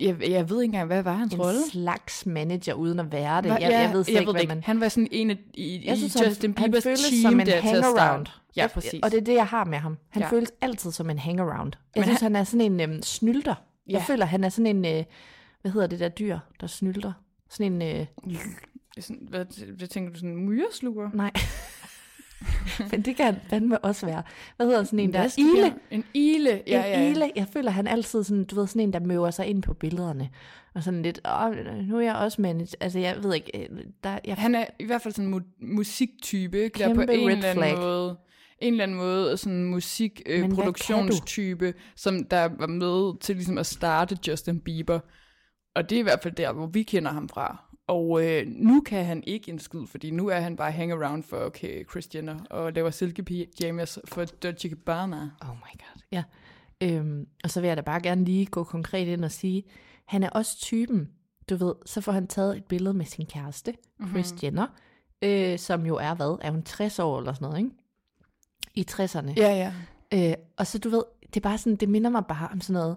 jeg, 0.00 0.30
jeg 0.30 0.50
ved 0.50 0.62
ikke 0.62 0.68
engang, 0.68 0.86
hvad 0.86 1.02
var 1.02 1.12
hans 1.14 1.34
En 1.34 1.40
rolle? 1.40 1.60
slags 1.70 2.26
manager, 2.26 2.74
uden 2.74 3.00
at 3.00 3.12
være 3.12 3.42
det. 3.42 3.48
Hva- 3.50 3.60
Jeg, 3.62 3.70
jeg 3.72 3.90
ved 3.92 4.04
slet 4.04 4.14
jeg 4.14 4.20
ikke, 4.20 4.26
ved 4.28 4.34
hvad 4.34 4.40
det 4.40 4.48
man... 4.48 4.58
ikke. 4.58 4.66
Han 4.66 4.80
var 4.80 4.88
sådan 4.88 5.08
en 5.10 5.30
af 5.30 5.38
i, 5.54 5.82
Jeg 5.86 5.94
i 5.94 5.98
synes, 5.98 6.14
han- 6.14 6.24
Justin 6.26 6.54
han 6.58 6.70
Biebers 6.70 6.82
føles 6.82 7.00
team 7.10 7.22
som 7.32 7.40
en 7.40 7.46
der 7.46 7.60
til 7.60 7.76
at 7.76 7.84
starte. 7.84 8.30
Ja, 8.56 8.66
præcis. 8.66 9.00
Og 9.02 9.10
det 9.10 9.20
er 9.20 9.24
det, 9.24 9.34
jeg 9.34 9.46
har 9.46 9.64
med 9.64 9.78
ham. 9.78 9.98
Han 10.10 10.20
Ja. 10.22 10.26
ja. 10.26 10.32
føles 10.32 10.52
altid 10.60 10.90
som 10.92 11.10
en 11.10 11.18
hangaround. 11.18 11.72
Jeg 11.94 12.00
Men 12.00 12.04
synes, 12.04 12.20
han, 12.20 12.36
er 12.36 12.44
sådan 12.44 12.72
en 12.72 12.80
øhm, 12.90 13.02
snylter. 13.02 13.54
Ja. 13.86 13.92
Ja. 13.92 13.96
Jeg 13.98 14.02
føler, 14.06 14.24
han 14.26 14.44
er 14.44 14.48
sådan 14.48 14.76
en... 14.76 14.84
Øh, 14.98 15.04
hvad 15.60 15.70
hedder 15.72 15.86
det 15.86 16.00
der 16.00 16.08
dyr, 16.08 16.38
der 16.60 16.66
snylter? 16.66 17.12
Sådan 17.50 17.72
en... 17.82 17.82
Øh, 18.00 18.06
Sådan, 19.00 19.26
hvad, 19.30 19.44
hvad 19.76 19.88
tænker 19.88 20.12
du, 20.12 20.18
sådan 20.18 20.30
en 20.30 20.48
myresluger? 20.48 21.10
nej. 21.14 21.30
Men 22.90 23.02
det 23.02 23.16
kan 23.16 23.24
han 23.26 23.36
fandme 23.50 23.78
også 23.84 24.06
være. 24.06 24.22
Hvad 24.56 24.66
hedder 24.66 24.84
sådan 24.84 24.98
en 24.98 25.12
der? 25.12 25.20
Vaskebjørn? 25.20 25.56
Ile. 25.56 25.74
En 25.90 26.04
ile, 26.14 26.50
ja, 26.66 26.68
Ja, 26.80 26.80
ja. 26.88 27.02
en 27.02 27.10
ile. 27.10 27.32
Jeg 27.36 27.46
føler, 27.52 27.70
han 27.70 27.86
altid 27.86 28.24
sådan, 28.24 28.44
du 28.44 28.54
ved, 28.54 28.66
sådan 28.66 28.82
en, 28.82 28.92
der 28.92 29.00
møver 29.00 29.30
sig 29.30 29.46
ind 29.46 29.62
på 29.62 29.74
billederne. 29.74 30.30
Og 30.74 30.82
sådan 30.82 31.02
lidt, 31.02 31.20
åh, 31.24 31.56
nu 31.88 31.96
er 31.96 32.00
jeg 32.00 32.14
også 32.16 32.42
managed. 32.42 32.74
Altså, 32.80 32.98
jeg 32.98 33.16
ved 33.22 33.34
ikke, 33.34 33.68
øh, 33.70 33.78
der, 34.04 34.18
jeg, 34.24 34.36
Han 34.36 34.54
er 34.54 34.64
i 34.78 34.84
hvert 34.84 35.02
fald 35.02 35.14
sådan 35.14 35.34
en 35.34 35.40
mu- 35.40 35.66
musiktype, 35.76 36.58
ikke? 36.64 36.78
der 36.78 36.94
på 36.94 37.00
en 37.00 37.10
eller 37.10 37.30
anden 37.30 37.52
flag. 37.54 37.76
måde 37.76 38.16
en 38.58 38.72
eller 38.72 38.84
anden 38.84 38.96
måde 38.96 39.36
sådan 39.36 39.58
en 39.58 39.64
musikproduktionstype, 39.64 41.66
øh, 41.66 41.74
som 41.96 42.24
der 42.24 42.48
var 42.58 42.66
med 42.66 43.20
til 43.20 43.36
ligesom 43.36 43.58
at 43.58 43.66
starte 43.66 44.18
Justin 44.28 44.60
Bieber. 44.60 45.00
Og 45.74 45.90
det 45.90 45.96
er 45.96 46.00
i 46.00 46.02
hvert 46.02 46.22
fald 46.22 46.34
der, 46.34 46.52
hvor 46.52 46.66
vi 46.66 46.82
kender 46.82 47.12
ham 47.12 47.28
fra. 47.28 47.64
Og 47.86 48.24
øh, 48.24 48.46
nu 48.46 48.80
kan 48.80 49.04
han 49.04 49.22
ikke 49.26 49.50
en 49.50 49.58
skid, 49.58 49.86
fordi 49.86 50.10
nu 50.10 50.28
er 50.28 50.40
han 50.40 50.56
bare 50.56 50.72
hang 50.72 50.92
around 50.92 51.22
for 51.22 51.36
okay, 51.36 51.84
Jenner 52.14 52.44
og 52.50 52.72
laver 52.72 52.90
silkepijamas 52.90 53.98
for 54.04 54.24
Dolce 54.24 54.68
Gabbana. 54.68 55.30
Oh 55.40 55.56
my 55.56 55.78
god. 55.78 56.02
Ja. 56.12 56.22
Øhm, 56.80 57.26
og 57.44 57.50
så 57.50 57.60
vil 57.60 57.68
jeg 57.68 57.76
da 57.76 57.82
bare 57.82 58.00
gerne 58.00 58.24
lige 58.24 58.46
gå 58.46 58.64
konkret 58.64 59.08
ind 59.08 59.24
og 59.24 59.30
sige, 59.30 59.64
han 60.04 60.22
er 60.22 60.28
også 60.28 60.58
typen, 60.58 61.08
du 61.50 61.56
ved, 61.56 61.74
så 61.86 62.00
får 62.00 62.12
han 62.12 62.26
taget 62.26 62.56
et 62.56 62.64
billede 62.64 62.94
med 62.94 63.04
sin 63.04 63.26
kæreste, 63.26 63.74
Kris 64.12 64.32
mm-hmm. 64.32 64.38
Jenner, 64.42 64.66
øh, 65.22 65.58
som 65.58 65.86
jo 65.86 65.96
er 65.96 66.14
hvad? 66.14 66.38
Er 66.42 66.50
hun 66.50 66.62
60 66.62 66.98
år 66.98 67.18
eller 67.18 67.32
sådan 67.32 67.48
noget, 67.48 67.58
ikke? 67.58 67.70
I 68.74 68.86
60'erne. 68.90 69.32
Ja, 69.36 69.72
ja. 70.12 70.30
Øh, 70.30 70.34
og 70.56 70.66
så 70.66 70.78
du 70.78 70.88
ved, 70.88 71.02
det 71.26 71.36
er 71.36 71.40
bare 71.40 71.58
sådan, 71.58 71.76
det 71.76 71.88
minder 71.88 72.10
mig 72.10 72.24
bare 72.28 72.48
om 72.52 72.60
sådan 72.60 72.80
noget, 72.80 72.96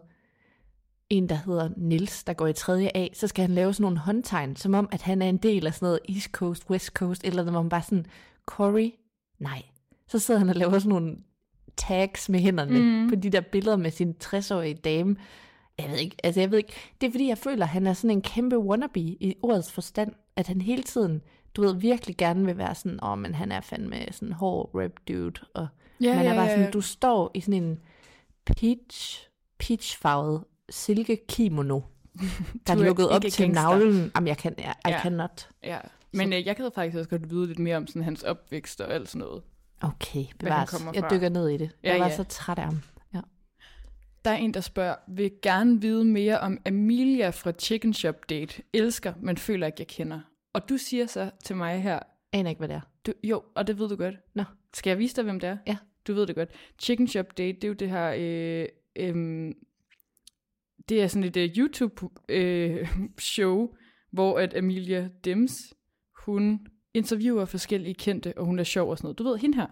en 1.10 1.30
der 1.30 1.36
hedder 1.36 1.70
Nils, 1.78 2.24
der 2.24 2.34
går 2.34 2.48
i 2.48 2.54
3. 2.54 2.98
A, 2.98 3.08
så 3.14 3.28
skal 3.28 3.42
han 3.42 3.56
lave 3.56 3.74
sådan 3.74 3.84
nogle 3.84 3.98
håndtegn, 3.98 4.56
som 4.56 4.74
om, 4.74 4.90
at 4.92 5.02
han 5.02 5.22
er 5.22 5.30
en 5.30 5.38
del 5.38 5.68
af 5.68 5.74
sådan 5.74 5.86
noget 5.86 6.00
East 6.10 6.32
Coast, 6.32 6.70
West 6.70 6.88
Coast, 6.88 7.24
eller 7.24 7.44
hvor 7.44 7.62
man 7.62 7.70
bare 7.70 7.82
sådan, 7.82 8.06
Corey, 8.46 8.92
nej. 9.40 9.64
Så 10.08 10.20
sidder 10.20 10.40
han 10.40 10.50
og 10.50 10.56
laver 10.56 10.80
sådan 10.80 10.90
nogle 10.90 11.18
tags 11.78 12.30
med 12.30 12.40
hænderne 12.40 12.80
mm. 12.80 13.10
på 13.10 13.16
de 13.16 13.30
der 13.30 13.42
billeder 13.42 13.78
med 13.78 13.92
sin 13.92 14.16
60-årige 14.24 14.74
dame. 14.74 15.16
Jeg 15.78 15.90
ved 15.90 15.98
ikke, 15.98 16.16
altså 16.24 16.40
jeg 16.40 16.52
ved 16.52 16.58
ikke, 16.58 16.74
det 17.02 17.08
er 17.08 17.12
fordi, 17.12 17.28
jeg 17.28 17.38
føler, 17.38 17.66
at 17.66 17.70
han 17.70 17.88
er 17.88 17.94
sådan 17.94 18.12
en 18.18 18.22
kæmpe 18.22 18.58
wannabe 18.58 19.00
i 19.00 19.36
ordets 19.42 19.72
forstand, 19.72 20.14
at 20.36 20.48
han 20.48 20.62
hele 20.62 20.84
tiden, 20.84 21.22
du 21.56 21.62
ved, 21.62 21.76
virkelig 21.76 22.18
gerne 22.18 22.46
vil 22.46 22.58
være 22.58 22.76
sådan, 22.76 23.00
åh, 23.04 23.10
oh, 23.10 23.18
men 23.18 23.36
han 23.36 23.52
er 23.52 23.62
fandme 23.62 23.96
sådan 24.12 24.28
en 24.28 24.34
hård 24.34 24.70
rap 24.74 24.92
dude, 25.08 25.42
og 25.54 25.68
Ja, 26.02 26.16
man 26.16 26.26
er 26.26 26.30
ja, 26.30 26.36
bare 26.36 26.46
ja, 26.46 26.50
sådan, 26.50 26.66
ja. 26.66 26.72
du 26.72 26.82
står 26.82 27.32
i 27.34 27.42
sådan 27.42 27.64
en 27.64 27.80
peach, 28.46 29.28
peachfarvet 29.60 30.44
silke 30.70 31.20
kimono, 31.30 31.80
der 32.68 32.74
er 32.74 32.84
lukket 32.84 33.10
op 33.10 33.22
til 33.22 33.32
gangster. 33.46 33.48
navlen. 33.64 34.12
Jamen, 34.16 34.28
jeg 34.28 34.38
kan, 34.38 34.54
jeg, 34.58 34.76
I 34.88 34.90
Ja. 34.90 35.02
cannot. 35.02 35.50
ja. 35.64 35.80
Men 36.14 36.34
øh, 36.34 36.46
jeg 36.48 36.56
kan 36.56 36.72
faktisk 36.76 36.98
også 36.98 37.10
godt 37.10 37.30
vide 37.30 37.48
lidt 37.48 37.60
mere 37.60 37.78
om 37.78 37.88
sådan 37.88 38.04
hans 38.04 38.24
opvækst 38.24 38.82
og 38.82 38.94
alt 38.94 39.10
sådan 39.10 39.20
noget. 39.28 39.44
Okay, 39.82 40.26
bevares. 40.40 40.84
Jeg 40.94 41.04
dykker 41.12 41.30
ned 41.30 41.50
i 41.50 41.58
det. 41.58 41.72
Ja, 41.84 41.92
Jeg 41.92 42.00
var 42.00 42.08
ja. 42.08 42.16
så 42.16 42.24
træt 42.24 42.58
af 42.60 42.64
ham. 42.66 42.82
Ja. 43.14 43.20
Der 44.26 44.32
er 44.32 44.36
en, 44.36 44.54
der 44.54 44.62
spørger, 44.62 44.96
vil 45.08 45.32
gerne 45.42 45.82
vide 45.82 46.06
mere 46.06 46.40
om 46.40 46.58
Amelia 46.66 47.30
fra 47.30 47.52
Chicken 47.60 47.94
Shop 47.94 48.30
Date. 48.30 48.64
Elsker, 48.74 49.14
men 49.22 49.38
føler 49.38 49.68
ikke, 49.68 49.76
jeg 49.80 49.88
kender. 49.88 50.20
Og 50.54 50.70
du 50.70 50.78
siger 50.78 51.06
så 51.06 51.32
til 51.44 51.56
mig 51.56 51.82
her, 51.82 52.00
Aner 52.34 52.50
ikke, 52.50 52.60
hvad 52.60 52.68
det 52.68 52.76
er. 52.76 52.82
du, 53.06 53.14
jo, 53.24 53.44
og 53.56 53.68
det 53.68 53.80
ved 53.80 53.90
du 53.90 53.96
godt. 53.96 54.16
Nå. 54.36 54.44
Skal 54.74 54.90
jeg 54.92 55.00
vise 55.00 55.16
dig, 55.16 55.24
hvem 55.24 55.40
det 55.40 55.50
er? 55.50 55.58
Ja. 55.68 55.78
Du 56.08 56.14
ved 56.14 56.28
det 56.28 56.36
godt. 56.36 56.50
Chicken 56.80 57.08
Shop 57.08 57.38
Date, 57.38 57.54
det 57.54 57.64
er 57.64 57.68
jo 57.68 57.74
det 57.74 57.90
her, 57.90 58.14
øh, 58.18 58.66
øh, 58.96 59.52
det 60.90 61.02
er 61.02 61.08
sådan 61.08 61.24
et 61.24 61.38
uh, 61.38 61.44
YouTube-show, 61.58 63.68
hvor 64.16 64.40
at 64.40 64.58
Amelia 64.58 65.10
Dems, 65.26 65.52
hun 66.26 66.68
interviewer 66.94 67.46
forskellige 67.46 67.94
kendte, 67.94 68.34
og 68.38 68.46
hun 68.46 68.60
er 68.60 68.64
sjov 68.64 68.90
og 68.90 68.98
sådan 68.98 69.06
noget. 69.06 69.20
Du 69.20 69.24
ved, 69.24 69.38
hende 69.38 69.56
her, 69.56 69.68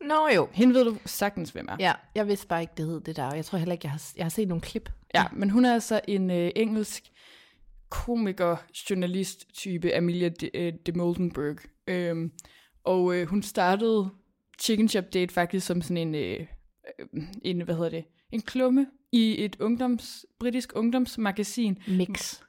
Nå 0.00 0.28
jo. 0.34 0.48
hende 0.52 0.74
ved 0.74 0.84
du 0.84 0.96
sagtens, 1.06 1.50
hvem 1.50 1.66
er. 1.68 1.76
Ja, 1.80 1.92
jeg 2.14 2.28
vidste 2.28 2.46
bare 2.46 2.60
ikke, 2.60 2.72
det 2.76 2.86
hed 2.86 3.00
det 3.00 3.16
der. 3.16 3.26
og 3.26 3.36
Jeg 3.36 3.44
tror 3.44 3.58
heller 3.58 3.72
ikke, 3.72 3.84
jeg 3.84 3.92
har, 3.92 4.02
jeg 4.16 4.24
har 4.24 4.30
set 4.30 4.48
nogle 4.48 4.62
klip. 4.62 4.90
Ja, 5.14 5.24
men 5.32 5.50
hun 5.50 5.64
er 5.64 5.74
altså 5.74 6.00
en 6.08 6.30
øh, 6.30 6.50
engelsk 6.56 7.02
komiker, 7.88 8.56
journalist 8.90 9.54
type, 9.54 9.94
Amelia 9.94 10.28
de, 10.28 10.56
øh, 10.56 10.72
de 10.86 10.92
Moldenberg. 10.92 11.56
Øhm, 11.86 12.32
og 12.84 13.14
øh, 13.14 13.26
hun 13.26 13.42
startede 13.42 14.10
Chicken 14.60 14.88
Shop 14.88 15.04
Date 15.14 15.34
faktisk 15.34 15.66
som 15.66 15.82
sådan 15.82 15.96
en, 15.96 16.14
øh, 16.14 16.46
øh, 16.98 17.22
en 17.42 17.60
hvad 17.60 17.74
hedder 17.74 17.90
det, 17.90 18.04
en 18.32 18.40
klumme 18.42 18.86
i 19.12 19.44
et 19.44 19.56
ungdoms, 19.60 20.26
britisk 20.40 20.72
ungdomsmagasin. 20.76 21.78
Mix. 21.88 22.40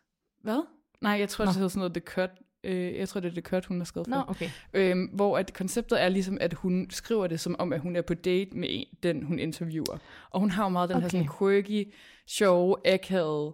Hvad? 0.42 0.62
Nej, 1.02 1.12
jeg 1.12 1.30
tror, 1.30 1.46
Nå. 1.46 1.50
det 1.50 1.56
hedder 1.56 1.70
sådan 1.70 1.80
noget 1.80 1.94
The 1.94 2.02
Cut. 2.06 2.30
Øh, 2.64 2.96
jeg 2.98 3.10
tror, 3.10 3.20
det 3.20 3.28
er 3.28 3.32
The 3.32 3.42
Cut, 3.42 3.66
hun 3.66 3.78
har 3.78 3.86
skrevet 3.86 4.08
for. 4.08 4.16
Nå, 4.16 4.24
okay. 4.28 4.50
Øhm, 4.74 5.06
hvor 5.14 5.38
at 5.38 5.54
konceptet 5.54 6.02
er 6.02 6.10
ligesom, 6.10 6.38
at 6.42 6.54
hun 6.54 6.88
skriver 6.90 7.28
det 7.28 7.40
som 7.40 7.56
om, 7.60 7.74
at 7.74 7.80
hun 7.80 7.96
er 7.96 8.02
på 8.02 8.14
date 8.14 8.58
med 8.58 8.68
en, 8.72 8.88
den, 9.04 9.24
hun 9.24 9.40
interviewer. 9.40 9.98
Og 10.30 10.40
hun 10.40 10.50
har 10.52 10.64
jo 10.64 10.70
meget 10.70 10.90
den 10.90 10.98
okay. 10.98 11.04
her 11.04 11.10
sådan 11.10 11.30
quirky, 11.40 11.94
sjove, 12.28 12.76
akavet 12.94 13.54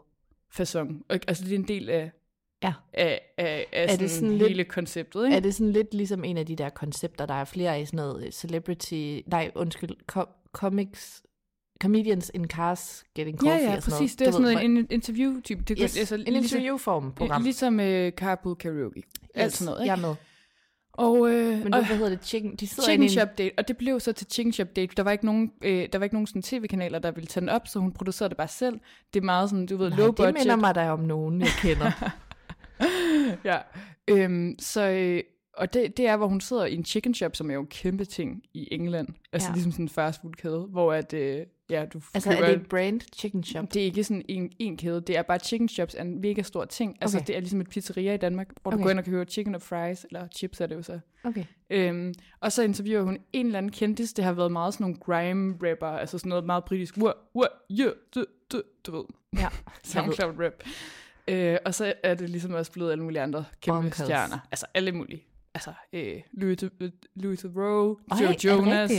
fasong. 0.52 1.06
Altså 1.10 1.44
det 1.44 1.52
er 1.52 1.56
en 1.60 1.68
del 1.68 1.90
af, 1.90 2.12
Ja. 2.64 2.74
af, 2.94 3.22
af, 3.38 3.66
af 3.72 3.88
det 3.88 3.92
sådan, 4.00 4.10
sådan 4.10 4.32
hele 4.38 4.54
lidt- 4.54 4.68
konceptet. 4.68 5.26
Ikke? 5.26 5.36
Er 5.36 5.40
det 5.40 5.56
sådan 5.56 5.72
lidt 5.74 5.94
ligesom 5.94 6.24
en 6.24 6.38
af 6.38 6.46
de 6.46 6.56
der 6.56 6.70
koncepter, 6.70 7.26
der 7.26 7.34
er 7.34 7.46
flere 7.46 7.76
af 7.76 7.88
sådan 7.88 7.98
noget 7.98 8.34
celebrity, 8.34 9.20
nej, 9.28 9.52
undskyld, 9.56 9.92
co- 10.12 10.50
comics, 10.52 11.24
comedians 11.86 12.32
in 12.34 12.46
cars 12.48 13.04
getting 13.16 13.44
ja, 13.44 13.50
coffee 13.50 13.70
ja, 13.70 13.76
og 13.76 13.84
sådan 13.84 14.00
præcis. 14.00 14.20
noget. 14.20 14.20
Det 14.20 14.28
er 14.28 14.32
sådan 14.32 14.56
noget, 14.66 14.66
en 14.66 14.88
interview-type. 14.90 15.64
Det, 15.68 15.78
yes, 15.82 15.98
altså, 15.98 16.16
en 16.16 16.22
ligesom- 16.22 16.42
interviewform 16.58 17.12
program. 17.12 17.44
Ligesom 17.44 17.80
uh, 17.80 18.10
Carpool 18.10 18.56
Karaoke. 18.56 19.04
Alt 19.36 19.54
sådan 19.54 19.66
noget, 19.72 19.82
ikke? 19.84 19.92
Jeg 19.94 19.98
er 20.02 20.08
med. 20.08 20.16
Og, 20.98 21.30
øh, 21.32 21.64
Men 21.64 21.74
og, 21.74 21.80
nu, 21.80 21.86
hvad 21.86 21.98
hedder 21.98 22.10
det? 22.10 22.26
Chicken, 22.26 22.56
de 22.56 22.68
sidder 22.68 22.84
Chicken 22.84 23.04
en- 23.04 23.10
Shop 23.10 23.38
Date, 23.38 23.52
og 23.58 23.68
det 23.68 23.78
blev 23.78 24.00
så 24.00 24.14
til 24.14 24.28
Chicken 24.32 24.54
Shop 24.54 24.68
Date. 24.76 24.94
Der 24.98 25.04
var 25.04 25.12
ikke 25.12 25.26
nogen, 25.26 25.52
øh, 25.64 25.88
der 25.94 25.98
var 26.00 26.04
ikke 26.04 26.16
nogen 26.16 26.28
sådan 26.28 26.42
tv-kanaler, 26.42 27.00
der 27.00 27.12
ville 27.12 27.28
tage 27.28 27.42
den 27.42 27.50
op, 27.50 27.68
så 27.68 27.80
hun 27.80 27.92
producerede 27.92 28.30
det 28.30 28.38
bare 28.38 28.48
selv. 28.48 28.80
Det 29.14 29.20
er 29.20 29.24
meget 29.26 29.50
sådan, 29.50 29.66
du 29.66 29.78
ved, 29.78 29.90
Nej, 29.90 29.98
low 30.00 30.08
det 30.08 30.16
budget. 30.16 30.34
minder 30.34 30.56
mig 30.56 30.76
da 30.76 30.92
om 30.92 31.00
nogen, 31.00 31.42
jeg 31.42 31.50
kender. 31.62 31.92
ja. 33.50 33.58
Øhm, 34.08 34.56
så, 34.60 34.88
øh, 34.90 35.22
og 35.58 35.74
det, 35.74 35.98
det 35.98 36.08
er, 36.08 36.18
hvor 36.18 36.28
hun 36.28 36.42
sidder 36.42 36.66
i 36.66 36.76
en 36.76 36.86
chicken 36.86 37.14
shop, 37.14 37.36
som 37.36 37.50
er 37.50 37.54
jo 37.54 37.60
en 37.62 37.68
kæmpe 37.68 38.06
ting 38.06 38.44
i 38.54 38.68
England. 38.72 39.08
Altså 39.34 39.48
Ja. 39.50 39.54
ligesom 39.54 39.72
sådan 39.72 39.86
en 39.86 39.90
fast 39.90 40.22
food 40.22 40.32
kæde, 40.34 40.68
hvor 40.72 40.94
at, 40.94 41.14
øh, 41.14 41.46
ja, 41.70 41.86
du 41.94 42.02
altså, 42.14 42.30
køber... 42.30 42.44
er 42.44 42.48
det 42.52 42.62
et 42.62 42.70
brand 42.70 43.02
chicken 43.16 43.44
shop? 43.44 43.74
det 43.74 43.82
er 43.82 43.86
ikke 43.86 44.04
sådan 44.04 44.26
en, 44.28 44.52
en 44.60 44.78
kæde, 44.78 45.02
det 45.02 45.18
er 45.18 45.22
bare 45.22 45.40
chicken 45.40 45.70
shops 45.70 45.96
er 45.96 46.02
en 46.02 46.22
mega 46.22 46.42
stor 46.42 46.66
ting. 46.66 46.98
Altså 47.02 47.18
Okay. 47.18 47.28
det 47.28 47.36
er 47.36 47.40
ligesom 47.40 47.62
et 47.62 47.70
pizzeria 47.70 48.14
i 48.14 48.18
Danmark, 48.18 48.48
hvor 48.62 48.72
du 48.72 48.76
Okay. 48.76 48.84
går 48.84 48.90
ind 48.90 49.00
og 49.00 49.06
køber 49.06 49.26
chicken 49.26 49.56
og 49.56 49.62
fries, 49.62 50.06
eller 50.12 50.28
chips 50.36 50.62
er 50.62 50.66
det 50.68 50.76
jo 50.76 50.82
så. 50.82 51.00
Okay. 51.24 51.44
Øhm, 51.70 52.14
og 52.40 52.52
så 52.52 52.64
interviewer 52.64 53.04
hun 53.04 53.18
en 53.34 53.46
eller 53.46 53.58
anden 53.58 53.72
kendis, 53.72 54.14
det 54.14 54.26
har 54.26 54.34
været 54.34 54.52
meget 54.52 54.74
sådan 54.74 54.84
nogle 54.84 54.98
grime 55.00 55.54
rapper, 55.72 55.88
altså 55.88 56.18
sådan 56.18 56.30
noget 56.30 56.46
meget 56.46 56.66
britisk, 56.66 56.98
what, 56.98 57.14
what, 57.36 57.50
yeah, 57.72 57.92
du, 58.16 58.26
du, 58.52 58.62
du 58.86 58.92
ved, 58.98 59.06
Ja, 59.40 59.48
SoundCloud 59.84 60.34
rap. 60.46 60.54
Øh, 61.28 61.58
og 61.66 61.74
så 61.76 61.94
er 62.04 62.14
det 62.16 62.30
ligesom 62.30 62.54
også 62.54 62.72
blevet 62.72 62.92
alle 62.92 63.04
mulige 63.04 63.22
andre 63.22 63.46
kæmpe 63.62 63.82
Bonkers. 63.82 63.98
stjerner. 63.98 64.38
Altså 64.52 64.66
alle 64.74 64.92
mulige. 64.92 65.24
Altså 65.56 65.74
øh, 65.94 66.22
Louis, 66.34 66.64
Louis 67.16 67.40
Theroux, 67.40 68.00
Ej, 68.12 68.18
Joe 68.22 68.56
Jonas, 68.56 68.92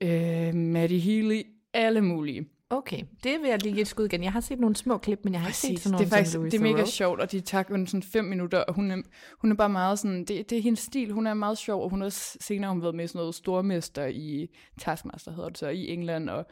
øh, 0.00 0.54
Maddie 0.54 0.98
Healy, 0.98 1.42
alle 1.74 2.00
mulige. 2.00 2.48
Okay, 2.70 3.02
det 3.24 3.40
vil 3.40 3.48
jeg 3.48 3.62
lige 3.62 3.72
give 3.72 3.80
et 3.82 3.88
skud 3.88 4.04
igen. 4.04 4.24
Jeg 4.24 4.32
har 4.32 4.40
set 4.40 4.60
nogle 4.60 4.76
små 4.76 4.98
klip, 4.98 5.20
men 5.24 5.32
jeg 5.32 5.40
har 5.40 5.48
ikke 5.48 5.58
set 5.58 5.80
sådan 5.80 5.92
nogle 5.92 6.06
det 6.06 6.12
er 6.12 6.16
faktisk 6.16 6.38
det 6.38 6.54
er 6.54 6.60
mega 6.60 6.72
Theroux. 6.72 6.88
sjovt, 6.88 7.20
og 7.20 7.32
de 7.32 7.40
tager 7.40 7.62
kun 7.62 7.86
sådan 7.86 8.02
fem 8.02 8.24
minutter, 8.24 8.58
og 8.58 8.74
hun 8.74 8.90
er, 8.90 8.96
hun 9.40 9.50
er 9.50 9.56
bare 9.56 9.68
meget 9.68 9.98
sådan, 9.98 10.24
det, 10.24 10.50
det 10.50 10.58
er 10.58 10.62
hendes 10.62 10.80
stil, 10.80 11.12
hun 11.12 11.26
er 11.26 11.34
meget 11.34 11.58
sjov, 11.58 11.82
og 11.82 11.90
hun 11.90 12.00
har 12.00 12.08
senere 12.40 12.70
hun 12.70 12.82
været 12.82 12.94
med 12.94 13.08
sådan 13.08 13.18
noget 13.18 13.34
stormester 13.34 14.06
i 14.06 14.48
Taskmaster, 14.78 15.32
hedder 15.32 15.48
det 15.48 15.58
så, 15.58 15.68
i 15.68 15.88
England, 15.88 16.30
og 16.30 16.46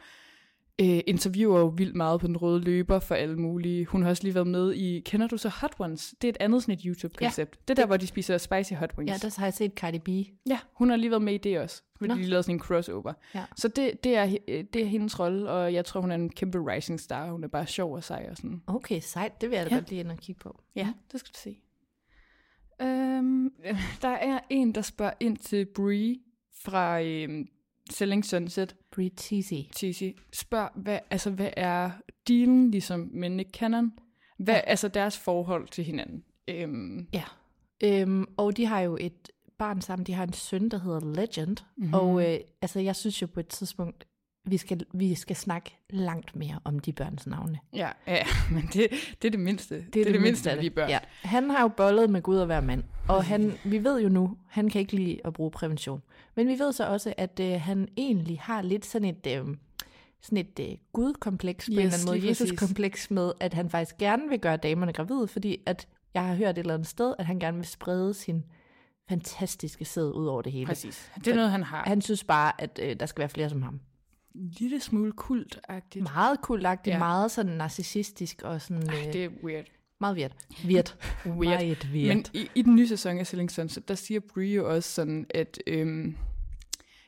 øh, 0.81 0.99
interviewer 1.07 1.59
jo 1.59 1.67
vildt 1.67 1.95
meget 1.95 2.21
på 2.21 2.27
den 2.27 2.37
røde 2.37 2.59
løber 2.61 2.99
for 2.99 3.15
alle 3.15 3.35
mulige. 3.39 3.85
Hun 3.85 4.01
har 4.03 4.09
også 4.09 4.23
lige 4.23 4.35
været 4.35 4.47
med 4.47 4.73
i, 4.73 4.99
kender 4.99 5.27
du 5.27 5.37
så 5.37 5.49
Hot 5.49 5.73
Ones? 5.79 6.15
Det 6.21 6.27
er 6.27 6.29
et 6.29 6.37
andet 6.39 6.61
sådan 6.63 6.73
et 6.73 6.81
YouTube-koncept. 6.81 7.55
Ja. 7.55 7.61
Det 7.67 7.69
er 7.69 7.75
der, 7.81 7.85
hvor 7.85 7.97
de 7.97 8.07
spiser 8.07 8.37
spicy 8.37 8.73
hot 8.73 8.93
wings. 8.97 9.23
Ja, 9.23 9.27
der 9.27 9.35
har 9.39 9.45
jeg 9.45 9.53
set 9.53 9.71
Cardi 9.71 9.99
B. 9.99 10.09
Ja, 10.49 10.59
hun 10.73 10.89
har 10.89 10.95
lige 10.97 11.09
været 11.11 11.21
med 11.23 11.33
i 11.33 11.37
det 11.37 11.59
også, 11.59 11.83
fordi 11.97 12.07
Nå. 12.13 12.15
de 12.15 12.23
lavede 12.23 12.43
sådan 12.43 12.55
en 12.55 12.59
crossover. 12.59 13.13
Ja. 13.35 13.43
Så 13.55 13.67
det, 13.67 14.03
det, 14.03 14.15
er, 14.15 14.27
he- 14.27 14.67
det 14.73 14.75
er 14.81 14.85
hendes 14.85 15.19
rolle, 15.19 15.49
og 15.49 15.73
jeg 15.73 15.85
tror, 15.85 16.01
hun 16.01 16.11
er 16.11 16.15
en 16.15 16.29
kæmpe 16.29 16.57
rising 16.73 16.99
star. 16.99 17.31
Hun 17.31 17.43
er 17.43 17.47
bare 17.47 17.67
sjov 17.67 17.93
og 17.93 18.03
sej 18.03 18.27
og 18.31 18.37
sådan. 18.37 18.61
Okay, 18.67 18.99
sejt. 18.99 19.41
Det 19.41 19.49
vil 19.49 19.55
jeg 19.55 19.65
da 19.65 19.69
Ja. 19.75 19.79
godt 19.79 19.89
lige 19.89 19.99
ind 19.99 20.11
og 20.11 20.17
kigge 20.17 20.39
på. 20.39 20.61
Ja, 20.75 20.93
det 21.11 21.19
skal 21.19 21.31
du 21.33 21.39
se. 21.39 21.57
Øhm, 22.81 23.49
der 24.01 24.07
er 24.09 24.39
en, 24.49 24.75
der 24.75 24.81
spørger 24.81 25.13
ind 25.19 25.37
til 25.37 25.65
Brie 25.75 26.17
fra 26.63 27.01
øhm, 27.01 27.47
Selling 27.93 28.25
Sunset. 28.25 28.75
Brie 28.91 29.09
Teasy. 29.09 29.53
Tizzy, 29.75 30.03
spørg, 30.33 30.69
hvad, 30.75 30.99
altså, 31.09 31.29
hvad 31.29 31.49
er 31.57 31.91
dealen 32.27 32.71
ligesom 32.71 33.09
med 33.13 33.29
Nick 33.29 33.49
Cannon? 33.51 33.91
Hvad 34.37 34.53
ja. 34.53 34.59
altså 34.59 34.87
deres 34.87 35.17
forhold 35.17 35.67
til 35.67 35.83
hinanden? 35.83 36.23
Øhm, 36.47 37.07
Ja. 37.13 37.23
Øhm, 37.83 38.25
og 38.37 38.57
de 38.57 38.65
har 38.65 38.79
jo 38.79 38.97
et 38.99 39.29
barn 39.57 39.81
sammen. 39.81 40.05
De 40.05 40.13
har 40.13 40.23
en 40.23 40.33
søn, 40.33 40.69
der 40.69 40.79
hedder 40.79 40.99
Legend. 40.99 41.47
Mhm. 41.47 41.61
Mm-hmm. 41.77 41.93
Og 41.93 42.33
øh, 42.33 42.39
altså, 42.61 42.79
jeg 42.79 42.95
synes 42.95 43.21
jo 43.21 43.27
på 43.27 43.39
et 43.39 43.47
tidspunkt, 43.47 44.07
vi 44.47 44.57
skal, 44.57 44.85
vi 44.93 45.15
skal 45.15 45.35
snakke 45.35 45.77
langt 45.89 46.35
mere 46.35 46.59
om 46.63 46.79
de 46.79 46.93
børns 46.93 47.27
navne. 47.27 47.59
ja, 47.73 47.89
ja, 48.07 48.25
men 48.51 48.69
det, 48.73 48.87
det 49.21 49.27
er 49.27 49.31
det 49.31 49.39
mindste. 49.39 49.75
Det 49.75 49.85
er 49.85 49.91
det, 49.91 50.07
er 50.07 50.11
det 50.11 50.21
mindste 50.21 50.51
af 50.51 50.61
de 50.61 50.69
børn. 50.69 50.89
Ja. 50.89 50.99
Han 51.21 51.49
har 51.49 51.61
jo 51.61 51.67
bollet 51.67 52.09
med 52.09 52.21
Gud 52.21 52.37
og 52.37 52.45
hver 52.45 52.61
mand, 52.61 52.83
og 53.07 53.23
han, 53.23 53.53
vi 53.65 53.83
ved 53.83 54.01
jo 54.01 54.09
nu, 54.09 54.37
han 54.47 54.69
kan 54.69 54.81
ikke 54.81 54.95
lide 54.95 55.19
at 55.25 55.33
bruge 55.33 55.51
prævention. 55.51 56.01
Men 56.35 56.47
vi 56.47 56.59
ved 56.59 56.73
så 56.73 56.87
også, 56.87 57.13
at 57.17 57.39
øh, 57.39 57.61
han 57.61 57.87
egentlig 57.97 58.39
har 58.41 58.61
lidt 58.61 58.85
sådan 58.85 59.07
et, 59.07 59.27
øh, 59.27 59.55
sådan 60.21 60.37
et 60.37 60.59
øh, 60.59 60.77
gudkompleks 60.93 61.65
på 61.65 61.71
yes, 61.71 61.77
en 61.77 61.79
eller 61.79 61.93
anden 61.93 62.21
måde. 62.21 62.29
Jesus-kompleks 62.29 63.11
med, 63.11 63.31
at 63.39 63.53
han 63.53 63.69
faktisk 63.69 63.97
gerne 63.97 64.29
vil 64.29 64.39
gøre 64.39 64.57
damerne 64.57 64.93
gravide, 64.93 65.27
fordi 65.27 65.57
at 65.65 65.87
jeg 66.13 66.25
har 66.25 66.35
hørt 66.35 66.49
et 66.49 66.57
eller 66.57 66.73
andet 66.73 66.87
sted, 66.87 67.13
at 67.19 67.25
han 67.25 67.39
gerne 67.39 67.57
vil 67.57 67.67
sprede 67.67 68.13
sin 68.13 68.43
fantastiske 69.09 69.85
sæd 69.85 70.11
ud 70.11 70.25
over 70.25 70.41
det 70.41 70.51
hele. 70.51 70.65
Præcis. 70.65 71.11
Det 71.15 71.27
er 71.27 71.35
noget, 71.35 71.51
han 71.51 71.63
har. 71.63 71.83
Han 71.83 72.01
synes 72.01 72.23
bare, 72.23 72.61
at 72.61 72.79
øh, 72.83 72.95
der 72.99 73.05
skal 73.05 73.19
være 73.19 73.29
flere 73.29 73.49
som 73.49 73.61
ham. 73.61 73.79
Lille 74.59 74.79
smule 74.79 75.11
kultagtigt. 75.11 76.03
Meget 76.03 76.41
kultagtigt, 76.41 76.93
Ja. 76.93 76.99
meget 76.99 77.31
sådan 77.31 77.51
narcissistisk 77.51 78.41
og 78.41 78.61
sådan 78.61 78.89
Ej, 78.89 79.07
øh, 79.07 79.13
det 79.13 79.23
er 79.25 79.29
weird. 79.43 79.65
meget 79.99 80.15
virt. 80.15 80.35
Virt. 80.65 80.97
Weird. 81.25 81.37
Meget 81.37 81.93
virt. 81.93 82.15
Men 82.15 82.25
i, 82.33 82.49
i 82.55 82.61
den 82.61 82.75
nye 82.75 82.87
sæson 82.87 83.17
af 83.19 83.27
Selling 83.27 83.51
Sunset, 83.51 83.87
der 83.87 83.95
siger 83.95 84.19
Brie 84.33 84.53
jo 84.53 84.75
også 84.75 84.89
sådan, 84.89 85.25
at 85.29 85.59
øhm, 85.67 86.15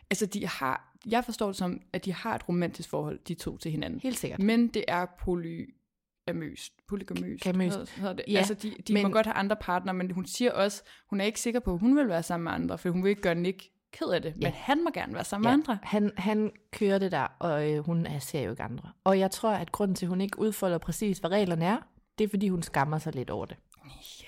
altså 0.10 0.26
de 0.26 0.48
har, 0.48 0.96
jeg 1.06 1.26
forstår 1.26 1.48
det 1.48 1.56
som, 1.56 1.82
at 1.94 2.06
de 2.06 2.14
har 2.14 2.36
et 2.36 2.50
romantisk 2.50 2.90
forhold, 2.90 3.20
de 3.28 3.34
to 3.34 3.58
til 3.58 3.72
hinanden. 3.72 4.00
Helt 4.04 4.18
sikkert. 4.20 4.40
Men 4.42 4.68
det 4.68 4.86
er 4.88 5.06
polyamøst. 5.20 6.74
Polygamøst. 6.88 7.44
Gamøst. 7.44 7.78
hedder- 7.78 7.92
hedder 8.00 8.14
det. 8.14 8.26
Ja, 8.28 8.38
altså 8.38 8.54
de, 8.54 8.74
de 8.88 8.94
men- 8.94 9.04
må 9.04 9.10
godt 9.10 9.26
have 9.26 9.34
andre 9.34 9.56
partner, 9.56 9.94
men 9.94 10.12
hun 10.12 10.26
siger 10.26 10.52
også, 10.52 10.84
hun 11.10 11.22
er 11.22 11.26
ikke 11.26 11.40
sikker 11.40 11.60
på, 11.60 11.74
at 11.74 11.80
hun 11.80 11.96
vil 11.96 12.08
være 12.08 12.24
sammen 12.24 12.44
med 12.44 12.52
andre, 12.52 12.78
for 12.78 12.90
hun 12.90 13.04
vil 13.04 13.10
ikke 13.10 13.22
gøre 13.22 13.36
Nick 13.36 13.64
ked 13.92 14.08
af 14.08 14.22
det, 14.22 14.34
ja. 14.42 14.48
men 14.48 14.52
han 14.56 14.84
må 14.84 14.90
gerne 14.94 15.14
være 15.14 15.24
sammen 15.24 15.46
med 15.46 15.54
andre. 15.54 15.80
Han, 15.84 16.12
han 16.18 16.52
kører 16.72 17.00
det 17.00 17.12
der, 17.12 17.28
og 17.40 17.72
øh, 17.72 17.86
hun 17.86 18.06
er, 18.06 18.20
ser 18.20 18.42
jo 18.42 18.52
ikke 18.52 18.64
andre. 18.64 18.90
Og 19.04 19.20
jeg 19.20 19.32
tror, 19.32 19.52
at 19.52 19.72
grunden 19.72 19.96
til, 19.96 20.06
at 20.06 20.10
hun 20.10 20.22
ikke 20.22 20.40
udfolder 20.40 20.78
præcis, 20.78 21.18
hvad 21.18 21.32
reglerne 21.32 21.66
er, 21.66 21.78
det 22.18 22.24
er, 22.24 22.30
fordi 22.30 22.50
hun 22.50 22.64
skammer 22.64 22.98
sig 22.98 23.16
lidt 23.16 23.30
over 23.30 23.46
det. 23.46 23.58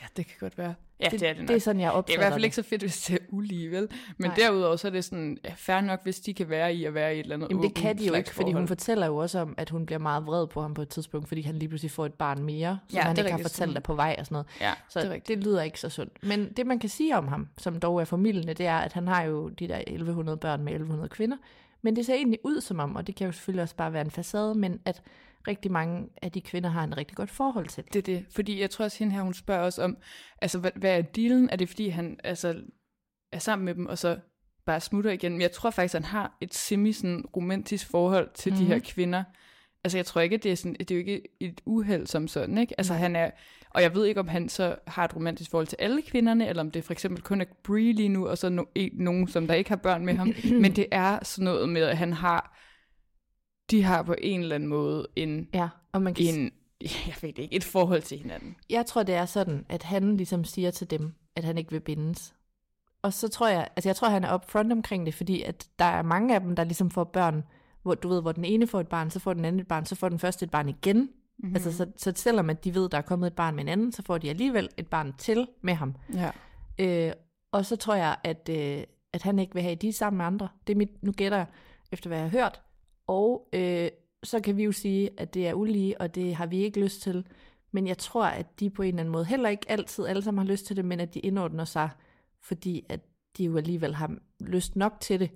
Ja, 0.02 0.06
det 0.18 0.26
kan 0.28 0.36
godt 0.40 0.58
være. 0.58 0.74
Ja, 1.00 1.06
det, 1.12 1.20
det 1.20 1.30
er 1.30 1.34
det 1.34 1.42
nok. 1.42 1.48
det 1.48 1.56
er 1.56 1.60
sådan, 1.60 1.80
jeg 1.82 1.88
Det 1.88 1.94
er 1.94 1.98
opfatter 1.98 2.14
i 2.22 2.24
hvert 2.24 2.34
fald 2.34 2.44
ikke 2.44 2.56
så 2.56 2.64
fedt, 2.64 2.82
hvis 2.82 3.02
det 3.02 3.14
er 3.14 3.18
ulige, 3.30 3.72
vel? 3.72 3.88
Men 4.18 4.30
Nej. 4.30 4.36
derudover 4.36 4.76
så 4.76 4.88
er 4.88 4.92
det 4.92 5.06
sådan, 5.06 5.38
ja, 5.44 5.54
fair 5.56 5.82
nok, 5.82 6.04
hvis 6.04 6.20
de 6.20 6.34
kan 6.34 6.50
være 6.50 6.74
i 6.76 6.86
at 6.86 6.94
være 6.94 7.16
i 7.16 7.20
et 7.20 7.24
eller 7.24 7.36
andet 7.36 7.50
Jamen 7.50 7.64
det 7.64 7.74
kan 7.76 7.98
de 7.98 8.06
jo 8.06 8.14
ikke, 8.14 8.34
fordi 8.36 8.52
hun 8.52 8.68
fortæller 8.68 9.06
jo 9.06 9.18
også 9.18 9.40
om, 9.40 9.56
at 9.58 9.70
hun 9.70 9.86
bliver 9.86 10.00
meget 10.00 10.26
vred 10.26 10.48
på 10.48 10.62
ham 10.62 10.74
på 10.74 10.82
et 10.82 10.90
tidspunkt, 10.90 11.28
fordi 11.28 11.42
han 11.42 11.56
lige 11.56 11.70
pludselig 11.70 11.92
får 11.92 12.06
et 12.06 12.14
barn 12.14 12.44
mere, 12.44 12.80
som 12.90 12.98
Ja, 12.98 13.02
han 13.02 13.18
ikke 13.18 13.32
har 13.32 13.38
fortalt 13.38 13.78
er 13.78 13.82
på 13.82 13.94
vej 13.96 14.16
og 14.20 14.26
sådan 14.26 14.34
noget. 14.36 14.48
Ja, 14.62 14.74
Så 14.90 15.00
det 15.00 15.06
det, 15.06 15.14
rigtigt. 15.14 15.38
det 15.38 15.46
lyder 15.48 15.62
ikke 15.62 15.80
så 15.80 15.90
sundt. 15.90 16.24
Men 16.24 16.54
det 16.58 16.68
man 16.68 16.80
kan 16.80 16.90
sige 16.90 17.18
om 17.18 17.28
ham, 17.28 17.48
som 17.58 17.80
dog 17.80 18.02
er 18.02 18.06
formidlende, 18.06 18.54
det 18.54 18.66
er, 18.66 18.78
at 18.78 18.94
han 18.94 19.08
har 19.08 19.24
jo 19.24 19.50
de 19.50 19.68
der 19.68 19.78
1100 19.88 20.38
børn 20.38 20.64
med 20.64 20.72
1100 20.74 21.10
kvinder, 21.10 21.38
men 21.82 21.96
det 21.96 22.06
ser 22.06 22.14
egentlig 22.14 22.40
ud 22.44 22.62
som 22.62 22.80
om, 22.80 22.96
og 22.96 23.08
det 23.08 23.16
kan 23.16 23.26
jo 23.26 23.32
selvfølgelig 23.32 23.64
også 23.64 23.76
bare 23.76 23.94
være 23.94 24.06
en 24.06 24.12
facade, 24.12 24.56
men 24.56 24.80
at 24.86 25.02
rigtig 25.48 25.72
mange 25.72 26.10
af 26.22 26.32
de 26.32 26.42
kvinder 26.42 26.70
har 26.70 26.84
en 26.84 26.98
rigtig 26.98 27.18
godt 27.18 27.30
forhold 27.30 27.68
til 27.68 27.84
det. 27.84 27.94
Det 27.94 28.00
er 28.00 28.16
det. 28.16 28.26
Fordi 28.36 28.62
jeg 28.62 28.70
tror 28.70 28.86
også, 28.86 29.00
hende 29.00 29.14
her, 29.14 29.22
hun 29.22 29.34
spørger 29.34 29.62
også 29.62 29.84
om, 29.84 29.98
altså, 30.42 30.60
hvad, 30.60 30.72
hvad 30.76 30.98
er 30.98 31.02
dealen? 31.02 31.50
Er 31.50 31.56
det, 31.56 31.70
fordi 31.70 31.90
han 31.90 32.20
altså, 32.24 32.62
er 33.32 33.40
sammen 33.40 33.66
med 33.66 33.76
dem, 33.76 33.86
og 33.86 33.98
så 33.98 34.18
bare 34.66 34.80
smutter 34.80 35.12
igen? 35.12 35.32
Men 35.32 35.42
jeg 35.42 35.52
tror 35.52 35.70
faktisk, 35.70 35.94
han 35.94 36.04
har 36.04 36.38
et 36.42 36.54
semi 36.54 36.92
sådan, 36.92 37.26
romantisk 37.36 37.88
forhold 37.88 38.30
til 38.34 38.52
mm-hmm. 38.52 38.66
de 38.66 38.74
her 38.74 38.80
kvinder. 38.80 39.24
Altså, 39.84 39.98
jeg 39.98 40.06
tror 40.06 40.22
ikke, 40.22 40.36
at 40.36 40.44
det 40.44 40.52
er, 40.52 40.56
sådan, 40.56 40.76
det 40.80 40.92
er 40.92 40.96
jo 40.96 41.00
ikke 41.00 41.22
et 41.40 41.62
uheld 41.66 42.08
som 42.08 42.28
sådan, 42.28 42.58
ikke? 42.58 42.76
Altså, 42.78 42.94
han 42.94 43.16
er, 43.16 43.32
og 43.70 43.82
jeg 43.82 43.96
ved 43.96 44.06
ikke, 44.06 44.20
om 44.20 44.28
han 44.28 44.50
så 44.50 44.76
har 44.88 45.06
et 45.06 45.16
romantisk 45.16 45.52
forhold 45.52 45.68
til 45.68 45.78
alle 45.80 46.02
kvinderne, 46.02 46.48
eller 46.48 46.64
om 46.64 46.72
det 46.72 46.84
for 46.84 46.94
eksempel 46.94 47.22
kun 47.22 47.42
er 47.42 47.46
Brie 47.64 47.94
lige 47.94 48.10
nu, 48.10 48.28
og 48.28 48.38
så 48.38 48.50
no, 48.50 48.64
en, 48.76 48.92
nogen, 48.94 49.28
som 49.28 49.48
der 49.48 49.54
ikke 49.54 49.70
har 49.70 49.78
børn 49.78 50.06
med 50.06 50.14
ham. 50.14 50.34
Men 50.62 50.76
det 50.76 50.86
er 50.92 51.20
sådan 51.24 51.46
noget 51.46 51.70
med, 51.70 51.82
at 51.82 51.98
han 51.98 52.14
har, 52.14 52.58
de 53.72 53.84
har 53.84 54.04
på 54.04 54.16
en 54.22 54.42
eller 54.42 54.56
anden 54.56 54.70
måde 54.70 55.08
en, 55.16 55.48
Ja, 55.54 55.70
og 55.92 56.02
man 56.02 56.14
kan 56.14 56.26
en 56.26 56.52
jeg 57.08 57.16
ved 57.22 57.34
det 57.34 57.42
ikke, 57.42 57.56
et 57.56 57.64
forhold 57.64 58.02
til 58.02 58.18
hinanden. 58.18 58.56
Jeg 58.70 58.86
tror, 58.86 59.04
det 59.04 59.16
er 59.16 59.26
sådan, 59.26 59.66
at 59.70 59.84
han 59.84 60.18
ligesom 60.18 60.44
siger 60.44 60.72
til 60.72 60.90
dem, 60.90 61.14
at 61.36 61.44
han 61.44 61.58
ikke 61.58 61.72
vil 61.72 61.80
bindes. 61.80 62.34
Og 63.02 63.14
så 63.14 63.28
tror 63.28 63.48
jeg, 63.48 63.68
altså 63.76 63.90
jeg 63.90 63.96
tror, 63.96 64.10
han 64.10 64.24
er 64.24 64.36
upfront 64.36 64.72
omkring 64.72 65.06
det, 65.06 65.14
fordi 65.14 65.42
at 65.42 65.68
der 65.80 65.86
er 65.86 66.02
mange 66.02 66.36
af 66.36 66.42
dem, 66.42 66.56
der 66.56 66.64
ligesom 66.64 66.92
får 66.92 67.04
børn, 67.04 67.44
hvor 67.82 67.96
du 67.96 68.10
ved, 68.10 68.22
hvor 68.22 68.32
den 68.32 68.46
ene 68.46 68.68
får 68.68 68.80
et 68.80 68.88
barn, 68.88 69.10
så 69.10 69.20
får 69.20 69.34
den 69.34 69.46
anden 69.46 69.62
et 69.62 69.68
barn, 69.68 69.86
så 69.86 69.96
får 69.96 70.10
den 70.10 70.20
første 70.20 70.44
et 70.44 70.52
barn 70.52 70.70
igen. 70.70 70.98
Mm-hmm. 70.98 71.56
Altså 71.56 71.78
så, 71.78 71.86
så 71.98 72.14
selvom 72.16 72.50
at 72.50 72.64
de 72.64 72.76
ved, 72.76 72.90
der 72.90 72.98
er 72.98 73.02
kommet 73.02 73.28
et 73.28 73.34
barn 73.34 73.56
med 73.56 73.64
en 73.64 73.68
anden, 73.68 73.92
så 73.92 74.04
får 74.04 74.18
de 74.18 74.30
alligevel 74.30 74.70
et 74.78 74.88
barn 74.88 75.14
til 75.18 75.48
med 75.62 75.74
ham. 75.74 75.96
Ja. 76.14 76.32
Øh, 76.80 77.14
og 77.52 77.66
så 77.66 77.76
tror 77.76 77.96
jeg, 77.96 78.18
at, 78.24 78.50
øh, 78.50 78.84
at 79.14 79.22
han 79.22 79.40
ikke 79.40 79.54
vil 79.54 79.64
have 79.64 79.76
de 79.76 79.94
sammen 79.94 80.18
med 80.18 80.26
andre. 80.26 80.48
Det 80.68 80.74
er 80.74 80.78
mit, 80.78 81.04
nu 81.04 81.12
gætter 81.12 81.38
jeg, 81.38 81.48
efter 81.92 82.08
hvad 82.10 82.18
jeg 82.18 82.30
har 82.30 82.40
hørt. 82.40 82.62
Og 83.12 83.48
øh, 83.54 83.90
så 84.24 84.40
kan 84.40 84.58
vi 84.58 84.64
jo 84.64 84.72
sige, 84.72 85.10
at 85.18 85.34
det 85.34 85.48
er 85.48 85.54
ulige, 85.54 86.02
og 86.02 86.16
det 86.16 86.36
har 86.36 86.46
vi 86.46 86.58
ikke 86.58 86.80
lyst 86.80 87.02
til. 87.02 87.26
Men 87.72 87.88
jeg 87.88 87.98
tror, 87.98 88.26
at 88.26 88.60
de 88.60 88.70
på 88.70 88.82
en 88.82 88.88
eller 88.88 89.00
anden 89.00 89.12
måde 89.12 89.26
heller 89.26 89.50
ikke 89.50 89.72
altid 89.72 90.06
alle 90.06 90.22
sammen 90.22 90.46
har 90.46 90.52
lyst 90.52 90.66
til 90.66 90.76
det, 90.76 90.86
men 90.86 91.00
at 91.00 91.14
de 91.14 91.20
indordner 91.20 91.66
sig, 91.66 91.90
fordi 92.42 92.86
at 92.90 93.00
de 93.38 93.44
jo 93.44 93.58
alligevel 93.58 93.96
har 93.96 94.16
lyst 94.40 94.76
nok 94.76 94.94
til 95.00 95.20
det. 95.20 95.32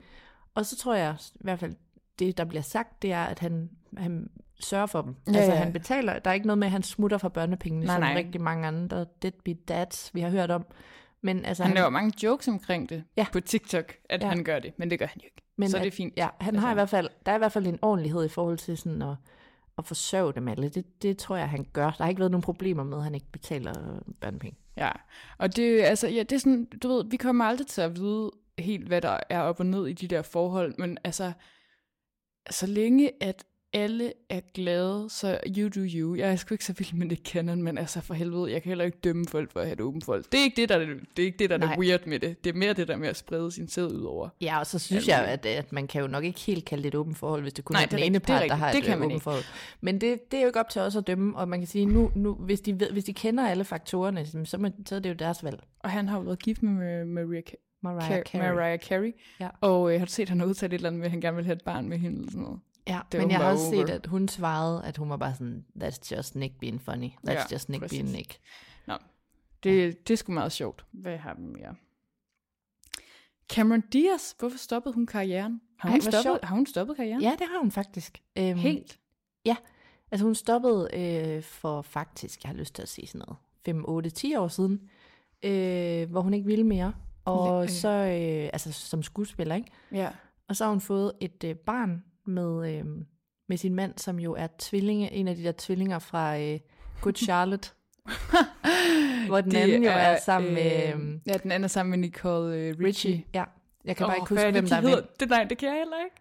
Og 0.53 0.65
så 0.65 0.77
tror 0.77 0.95
jeg 0.95 1.15
i 1.35 1.43
hvert 1.43 1.59
fald, 1.59 1.75
det 2.19 2.37
der 2.37 2.45
bliver 2.45 2.61
sagt, 2.61 3.01
det 3.01 3.11
er, 3.11 3.23
at 3.23 3.39
han, 3.39 3.69
han 3.97 4.29
sørger 4.59 4.85
for 4.85 5.01
dem. 5.01 5.15
Ja, 5.27 5.37
altså 5.37 5.51
ja. 5.51 5.57
han 5.57 5.73
betaler, 5.73 6.19
der 6.19 6.29
er 6.29 6.33
ikke 6.33 6.47
noget 6.47 6.59
med, 6.59 6.67
at 6.67 6.71
han 6.71 6.83
smutter 6.83 7.17
fra 7.17 7.29
børnepengene, 7.29 7.85
Nej, 7.85 7.95
som 7.95 8.01
nej. 8.01 8.15
rigtig 8.15 8.41
mange 8.41 8.67
andre 8.67 9.05
deadbeat 9.21 9.67
dads, 9.67 10.11
vi 10.13 10.21
har 10.21 10.29
hørt 10.29 10.51
om. 10.51 10.65
Men 11.25 11.45
altså, 11.45 11.63
Han 11.63 11.73
laver 11.75 11.89
mange 11.89 12.13
jokes 12.23 12.47
omkring 12.47 12.89
det 12.89 13.03
Ja. 13.17 13.25
på 13.33 13.39
TikTok, 13.39 13.93
at 14.09 14.21
Ja. 14.21 14.27
han 14.27 14.43
gør 14.43 14.59
det, 14.59 14.73
men 14.79 14.89
det 14.89 14.99
gør 14.99 15.05
han 15.05 15.21
jo 15.21 15.25
ikke. 15.25 15.41
Men 15.57 15.69
så 15.69 15.77
at, 15.77 15.81
det 15.83 15.87
er 15.87 15.95
fint. 15.95 16.13
Ja, 16.17 16.27
han 16.39 16.55
Altså- 16.55 16.65
har 16.67 16.71
i 16.71 16.73
hvert 16.73 16.89
fald, 16.89 17.09
der 17.25 17.31
er 17.31 17.35
i 17.35 17.37
hvert 17.37 17.51
fald 17.51 17.67
en 17.67 17.79
ordentlighed 17.81 18.25
i 18.25 18.29
forhold 18.29 18.57
til 18.57 18.77
sådan 18.77 19.01
at, 19.01 19.15
at 19.77 19.85
forsørge 19.85 20.33
dem 20.33 20.47
alle. 20.47 20.69
Det, 20.69 21.01
det 21.01 21.17
tror 21.17 21.35
jeg, 21.37 21.49
han 21.49 21.65
gør. 21.73 21.89
Der 21.91 22.03
har 22.03 22.09
ikke 22.09 22.19
været 22.19 22.31
nogen 22.31 22.41
problemer 22.43 22.83
med, 22.83 22.97
at 22.97 23.03
han 23.03 23.15
ikke 23.15 23.31
betaler 23.31 23.99
børnepenge. 24.21 24.57
Ja, 24.77 24.91
og 25.37 25.55
det, 25.55 25.81
altså, 25.81 26.07
ja, 26.07 26.19
det 26.23 26.31
er 26.31 26.39
sådan, 26.39 26.65
du 26.83 26.87
ved, 26.87 27.05
vi 27.09 27.17
kommer 27.17 27.45
aldrig 27.45 27.67
til 27.67 27.81
at 27.81 27.95
vide 27.95 28.31
helt, 28.59 28.87
hvad 28.87 29.01
der 29.01 29.19
er 29.29 29.41
op 29.41 29.59
og 29.59 29.65
ned 29.65 29.87
i 29.87 29.93
de 29.93 30.07
der 30.07 30.21
forhold, 30.21 30.73
men 30.77 30.97
altså, 31.03 31.31
så 32.49 32.67
længe 32.67 33.11
at 33.23 33.45
alle 33.75 34.13
er 34.29 34.41
glade, 34.53 35.07
så 35.09 35.39
you 35.57 35.69
do 35.69 35.79
you. 35.79 36.15
Jeg 36.15 36.31
er 36.31 36.35
sgu 36.35 36.53
ikke 36.53 36.65
så 36.65 36.73
vild 36.77 36.93
med 36.93 37.09
det 37.09 37.17
Canon, 37.17 37.63
men 37.63 37.77
altså 37.77 38.01
for 38.01 38.13
helvede, 38.13 38.51
jeg 38.51 38.61
kan 38.61 38.69
heller 38.69 38.85
ikke 38.85 38.97
dømme 39.03 39.25
folk 39.27 39.51
for 39.51 39.59
at 39.59 39.65
have 39.65 39.73
et 39.73 39.81
åbent 39.81 40.05
forhold. 40.05 40.23
Det 40.31 40.39
er 40.39 40.43
ikke 40.43 40.61
det, 40.61 40.69
der 40.69 40.75
er, 40.75 40.79
det 40.79 41.19
er, 41.19 41.25
ikke 41.25 41.37
det, 41.37 41.49
der 41.49 41.57
er 41.57 41.67
det 41.67 41.79
weird 41.79 42.07
med 42.07 42.19
det. 42.19 42.43
Det 42.43 42.49
er 42.49 42.53
mere 42.53 42.73
det 42.73 42.87
der 42.87 42.97
med 42.97 43.07
at 43.07 43.17
sprede 43.17 43.51
sin 43.51 43.67
sæd 43.67 43.85
ud 43.85 44.03
over. 44.03 44.29
Ja, 44.41 44.59
og 44.59 44.67
så 44.67 44.79
synes 44.79 45.07
jeg, 45.07 45.25
at, 45.25 45.45
at 45.45 45.71
man 45.73 45.87
kan 45.87 46.01
jo 46.01 46.07
nok 46.07 46.23
ikke 46.23 46.39
helt 46.39 46.65
kalde 46.65 46.83
det 46.83 46.87
et 46.87 46.95
åbent 46.95 47.17
forhold, 47.17 47.41
hvis 47.41 47.53
det 47.53 47.65
kun 47.65 47.73
Nej, 47.73 47.81
er 47.81 47.85
det 47.85 47.91
den 47.99 48.03
ene 48.05 48.19
det 48.19 48.29
er 48.29 48.39
part, 48.39 48.49
der 48.49 48.55
har 48.55 48.71
Det 48.71 48.77
et 48.79 48.83
kan 48.85 48.99
man 48.99 49.05
åbent 49.05 49.23
forhold. 49.23 49.43
Men 49.81 50.01
det, 50.01 50.31
det 50.31 50.37
er 50.37 50.41
jo 50.41 50.47
ikke 50.47 50.59
op 50.59 50.69
til 50.69 50.81
os 50.81 50.95
at 50.95 51.07
dømme, 51.07 51.37
og 51.37 51.49
man 51.49 51.59
kan 51.59 51.67
sige, 51.67 51.85
nu, 51.85 52.11
nu 52.15 52.33
hvis, 52.33 52.61
de 52.61 52.79
ved, 52.79 52.91
hvis 52.91 53.03
de 53.03 53.13
kender 53.13 53.47
alle 53.47 53.63
faktorerne, 53.63 54.45
så, 54.45 54.57
må, 54.57 54.69
så 54.85 54.95
er 54.95 54.99
det 54.99 55.09
jo 55.09 55.13
deres 55.13 55.43
valg. 55.43 55.59
Og 55.79 55.91
han 55.91 56.07
har 56.07 56.17
jo 56.17 56.23
været 56.23 56.39
gift 56.39 56.63
med 56.63 57.05
Maria, 57.05 57.41
Mariah 57.83 58.19
Car- 58.19 58.23
Carey. 58.23 58.53
Mariah 58.53 58.79
Carey. 58.79 59.11
Ja. 59.39 59.47
Og 59.61 59.93
øh, 59.93 59.99
har 59.99 60.05
du 60.05 60.11
set, 60.11 60.23
at 60.23 60.29
han 60.29 60.39
har 60.39 60.47
udtalt 60.47 60.73
et 60.73 60.77
eller 60.77 60.89
andet 60.89 60.99
med, 60.99 61.05
at 61.05 61.11
han 61.11 61.21
gerne 61.21 61.35
vil 61.35 61.45
have 61.45 61.55
et 61.55 61.63
barn 61.65 61.89
med 61.89 61.97
hende? 61.97 62.17
Eller 62.17 62.31
sådan 62.31 62.43
noget? 62.43 62.59
Ja, 62.87 62.99
Det 63.11 63.19
men 63.19 63.31
jeg 63.31 63.37
har 63.39 63.51
også 63.51 63.65
over. 63.75 63.85
set, 63.85 63.93
at 63.93 64.05
hun 64.05 64.27
svarede, 64.27 64.83
at 64.85 64.97
hun 64.97 65.09
var 65.09 65.17
bare 65.17 65.33
sådan, 65.33 65.65
that's 65.83 66.15
just 66.15 66.35
Nick 66.35 66.59
being 66.59 66.81
funny. 66.81 67.09
That's 67.09 67.31
Ja, 67.31 67.43
just 67.51 67.69
Nick 67.69 67.81
præcis. 67.81 67.99
being 68.01 68.11
Nick. 68.15 68.39
Nå, 68.87 68.93
det, 69.63 70.07
det 70.07 70.13
er 70.13 70.17
sgu 70.17 70.31
meget 70.31 70.51
sjovt. 70.51 70.85
Hvad 70.91 71.17
har 71.17 71.33
vi 71.33 71.43
mere? 71.45 71.75
Cameron 73.49 73.81
Diaz, 73.81 74.31
hvorfor 74.39 74.57
stoppede 74.57 74.93
hun 74.95 75.05
karrieren? 75.05 75.61
Har 75.77 75.89
Ej, 75.89 75.93
hun, 75.93 76.01
hvor 76.01 76.11
stoppet, 76.11 76.23
sjovt. 76.23 76.43
har 76.45 76.55
hun 76.55 76.65
stoppet 76.65 76.95
karrieren? 76.97 77.21
Ja, 77.21 77.31
det 77.39 77.47
har 77.51 77.59
hun 77.59 77.71
faktisk. 77.71 78.21
Øhm, 78.37 78.57
Helt? 78.57 78.99
Ja, 79.45 79.55
altså 80.11 80.25
hun 80.25 80.35
stoppede 80.35 80.89
øh, 80.93 81.43
for 81.43 81.81
faktisk, 81.81 82.43
jeg 82.43 82.49
har 82.49 82.55
lyst 82.55 82.75
til 82.75 82.81
at 82.81 82.89
sige 82.89 83.07
sådan 83.07 83.19
noget, 83.27 83.37
5, 83.65 83.83
8, 83.87 84.09
10 84.09 84.35
år 84.35 84.47
siden, 84.47 84.89
øh, 85.43 86.09
hvor 86.11 86.21
hun 86.21 86.33
ikke 86.33 86.45
ville 86.45 86.65
mere. 86.65 86.93
Og 87.25 87.63
Øh. 87.63 87.69
så, 87.69 87.89
øh, 87.89 88.49
altså 88.53 88.71
som 88.71 89.03
skuespiller, 89.03 89.55
ikke? 89.55 89.71
Ja. 89.91 90.09
Og 90.47 90.55
så 90.55 90.63
har 90.63 90.71
hun 90.71 90.81
fået 90.81 91.11
et 91.21 91.43
øh, 91.43 91.55
barn 91.55 92.03
med, 92.27 92.75
øh, 92.79 92.85
med 93.49 93.57
sin 93.57 93.75
mand, 93.75 93.93
som 93.97 94.19
jo 94.19 94.33
er 94.33 94.47
tvillinge, 94.59 95.11
en 95.13 95.27
af 95.27 95.35
de 95.35 95.43
der 95.43 95.53
tvillinger 95.57 95.99
fra 95.99 96.39
øh, 96.39 96.59
Good 97.01 97.13
Charlotte. 97.15 97.69
hvor 99.27 99.41
den 99.41 99.51
Det 99.51 99.57
anden 99.57 99.83
jo 99.83 99.89
er 99.93 100.17
sammen 100.25 100.53
med 100.53 100.93
øh, 100.93 100.99
øh, 101.01 101.19
Ja, 101.27 101.33
den 101.33 101.51
anden 101.51 101.63
er 101.63 101.67
sammen 101.67 101.91
med 101.91 101.99
Nicole 101.99 102.55
øh, 102.55 102.67
Richie. 102.69 102.85
Richie. 102.87 103.23
Ja, 103.33 103.43
jeg 103.85 103.95
kan 103.95 104.03
bare 104.05 104.11
Åh, 104.15 104.15
ikke 104.23 104.29
huske, 104.29 104.43
er 104.45 104.51
hvem 104.51 104.63
det, 104.63 104.69
der 104.71 104.77
er 104.77 104.81
de 104.81 104.87
hedder? 104.87 105.03
Det, 105.19 105.29
nej, 105.29 105.43
det 105.43 105.57
kan 105.57 105.69
jeg 105.69 105.77
heller 105.77 105.97
ikke. 106.05 106.15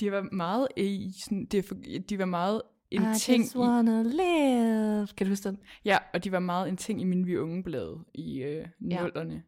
De 0.00 0.12
var 0.12 0.22
meget 0.32 0.68
i 0.76 1.12
sådan, 1.24 1.44
det 1.46 1.58
er 1.58 1.62
for, 1.62 1.74
de 2.08 2.18
var 2.18 2.24
meget 2.24 2.62
en 2.90 3.02
I 3.02 3.18
ting 3.18 3.42
just 3.42 3.54
i, 3.54 3.58
wanna 3.58 4.02
live. 4.02 5.06
Kan 5.16 5.26
du 5.26 5.30
huske 5.30 5.48
den? 5.48 5.58
ja, 5.84 5.98
og 6.14 6.24
de 6.24 6.32
var 6.32 6.38
meget 6.38 6.68
en 6.68 6.76
ting 6.76 7.00
i 7.00 7.04
min 7.04 7.26
vi 7.26 7.36
unge 7.38 7.62
blade 7.62 7.98
i 8.14 8.42
øh, 8.42 8.66
Ja. 8.90 9.00
nullerne. 9.02 9.42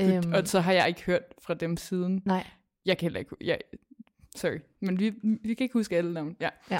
Øhm, 0.00 0.32
Og 0.32 0.48
så 0.48 0.60
har 0.60 0.72
jeg 0.72 0.88
ikke 0.88 1.02
hørt 1.04 1.22
fra 1.42 1.54
dem 1.54 1.76
siden. 1.76 2.22
nej. 2.24 2.46
Jeg 2.86 2.98
kan 2.98 3.04
heller 3.04 3.20
ikke, 3.20 3.36
jeg, 3.40 3.58
sorry, 4.36 4.58
men 4.80 4.98
vi, 4.98 5.12
vi 5.22 5.54
kan 5.54 5.64
ikke 5.64 5.72
huske 5.72 5.96
alle 5.96 6.12
navn. 6.12 6.36
Ja. 6.40 6.78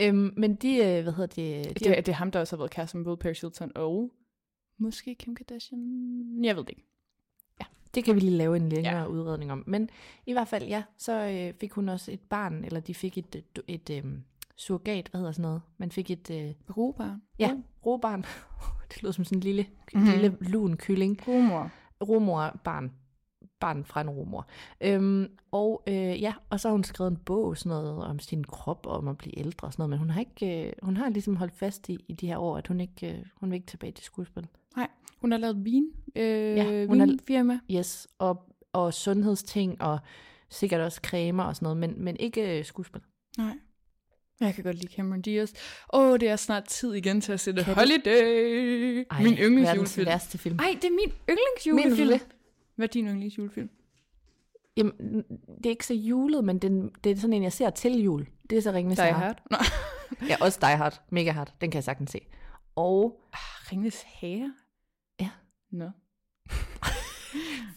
Øhm, 0.00 0.32
men 0.36 0.54
de, 0.54 0.76
øh, 0.76 1.02
hvad 1.02 1.12
hedder 1.12 1.26
det? 1.26 1.64
De, 1.68 1.74
Det, 1.74 1.86
er, 1.98 2.00
det 2.00 2.08
er 2.08 2.12
ham, 2.16 2.30
der 2.30 2.40
også 2.40 2.56
har 2.56 2.58
været 2.58 2.70
kæreste 2.70 2.96
med 2.96 3.04
både 3.04 3.16
Paris 3.16 3.40
Hilton 3.40 3.72
og 3.74 4.12
måske 4.78 5.14
Kim 5.14 5.34
Kardashian. 5.34 6.44
Jeg 6.44 6.56
ved 6.56 6.62
det 6.64 6.70
ikke. 6.70 6.86
det 7.94 8.04
kan 8.04 8.14
vi 8.14 8.20
lige 8.20 8.36
lave 8.36 8.56
en 8.56 8.68
længere 8.68 8.94
Ja. 8.96 9.00
ja. 9.00 9.06
udredning 9.06 9.52
om. 9.52 9.64
Men 9.66 9.90
i 10.26 10.32
hvert 10.32 10.48
fald, 10.48 10.64
ja, 10.64 10.82
så 10.98 11.12
øh, 11.28 11.54
fik 11.60 11.72
hun 11.72 11.88
også 11.88 12.12
et 12.12 12.20
barn, 12.20 12.64
eller 12.64 12.80
de 12.80 12.94
fik 12.94 13.18
et, 13.18 13.34
et, 13.36 13.62
et 13.68 13.90
øh, 13.90 14.04
surrogat, 14.56 15.08
hvad 15.08 15.20
hedder 15.20 15.32
sådan 15.32 15.42
noget? 15.42 15.62
Man 15.78 15.90
fik 15.90 16.10
et, 16.10 16.30
øh, 16.30 16.76
Robarn. 16.76 17.22
ja, 17.38 17.56
robarn. 17.86 18.24
det 18.94 19.02
lyder 19.02 19.12
som 19.12 19.24
sådan 19.24 19.38
en 19.38 19.42
lille, 19.42 19.62
Mhm. 19.94 20.02
mm-hmm. 20.02 20.20
lille 20.20 20.36
lun 20.40 20.76
kylling. 20.76 21.28
Rumor. 21.28 21.70
Romor-barn. 22.08 22.60
Barn 22.64 22.92
fra 23.84 24.00
en 24.00 24.10
romor. 24.10 24.46
Øhm, 24.80 25.28
og 25.50 25.82
øh, 25.86 26.22
ja, 26.22 26.32
og 26.50 26.60
så 26.60 26.68
har 26.68 26.72
hun 26.72 26.84
skrevet 26.84 27.10
en 27.10 27.16
bog 27.16 27.56
sådan 27.56 27.70
noget 27.70 28.04
om 28.04 28.18
sin 28.18 28.44
krop 28.44 28.86
og 28.86 28.92
om 28.92 29.08
at 29.08 29.18
blive 29.18 29.38
ældre 29.38 29.66
og 29.68 29.72
sådan 29.72 29.80
noget, 29.80 29.90
men 29.90 29.98
hun 29.98 30.10
har 30.10 30.20
ikke, 30.20 30.66
øh, 30.66 30.72
hun 30.82 30.96
har 30.96 31.08
ligesom 31.08 31.36
holdt 31.36 31.54
fast 31.56 31.88
i, 31.88 31.98
i 32.08 32.12
de 32.12 32.26
her 32.26 32.38
år, 32.38 32.56
at 32.56 32.66
hun 32.66 32.80
ikke, 32.80 33.08
øh, 33.12 33.18
hun 33.34 33.50
vil 33.50 33.56
ikke 33.56 33.66
tilbage 33.66 33.92
til 33.92 34.04
skuespil. 34.04 34.46
Nej, 34.76 34.88
hun 35.20 35.30
har 35.32 35.38
lavet 35.38 35.64
vin. 35.64 35.84
Øh, 36.16 36.24
Ja, 36.56 36.86
hun 36.86 37.00
har- 37.00 37.06
vinfirma. 37.06 37.58
Yes, 37.70 38.08
og, 38.18 38.42
og 38.72 38.94
sundhedsting 38.94 39.82
og 39.82 39.98
sikkert 40.48 40.80
også 40.80 41.00
cremer 41.04 41.44
og 41.44 41.56
sådan 41.56 41.64
noget, 41.66 41.76
men, 41.76 42.04
men 42.04 42.16
ikke 42.16 42.58
øh, 42.58 42.64
skuespil. 42.64 43.00
Nej. 43.38 43.54
Jeg 44.40 44.54
kan 44.54 44.64
godt 44.64 44.76
lide 44.76 44.92
Cameron 44.92 45.22
Diaz. 45.22 45.52
Åh, 45.92 46.10
oh, 46.10 46.18
det 46.20 46.28
er 46.28 46.36
snart 46.36 46.64
tid 46.64 46.92
igen 46.94 47.20
til 47.20 47.32
at 47.32 47.40
sætte 47.40 47.62
Holiday. 47.64 49.04
Ej, 49.10 49.22
min 49.22 49.34
yndlingsjulefilm. 49.34 50.58
Ej, 50.58 50.76
det 50.82 50.84
er 50.84 50.90
min 50.90 51.12
yndlingsjulefilm. 51.30 52.20
Hvad 52.80 52.88
er 52.88 52.92
din 52.92 53.06
yndlingsjulefilm? 53.06 53.70
Jamen, 54.76 54.92
det 55.56 55.66
er 55.66 55.70
ikke 55.70 55.86
så 55.86 55.94
julet, 55.94 56.44
men 56.44 56.58
den, 56.58 56.90
det 57.04 57.12
er 57.12 57.16
sådan 57.16 57.32
en, 57.34 57.42
jeg 57.42 57.52
ser 57.52 57.70
til 57.70 58.02
jul. 58.02 58.26
Det 58.50 58.58
er 58.58 58.62
så 58.62 58.72
Ringnes 58.72 58.98
Die. 58.98 59.12
Hard. 59.12 59.42
Nå. 59.50 59.56
Ja, 60.28 60.36
også 60.40 60.58
Die 60.62 60.76
Hard. 60.76 61.02
Mega 61.10 61.30
hard. 61.30 61.54
Den 61.60 61.70
kan 61.70 61.76
jeg 61.76 61.84
sagtens 61.84 62.10
se. 62.10 62.20
Og 62.76 63.20
Ringnes 63.72 64.02
Herre? 64.06 64.54
Ja. 65.20 65.30
Nå. 65.70 65.90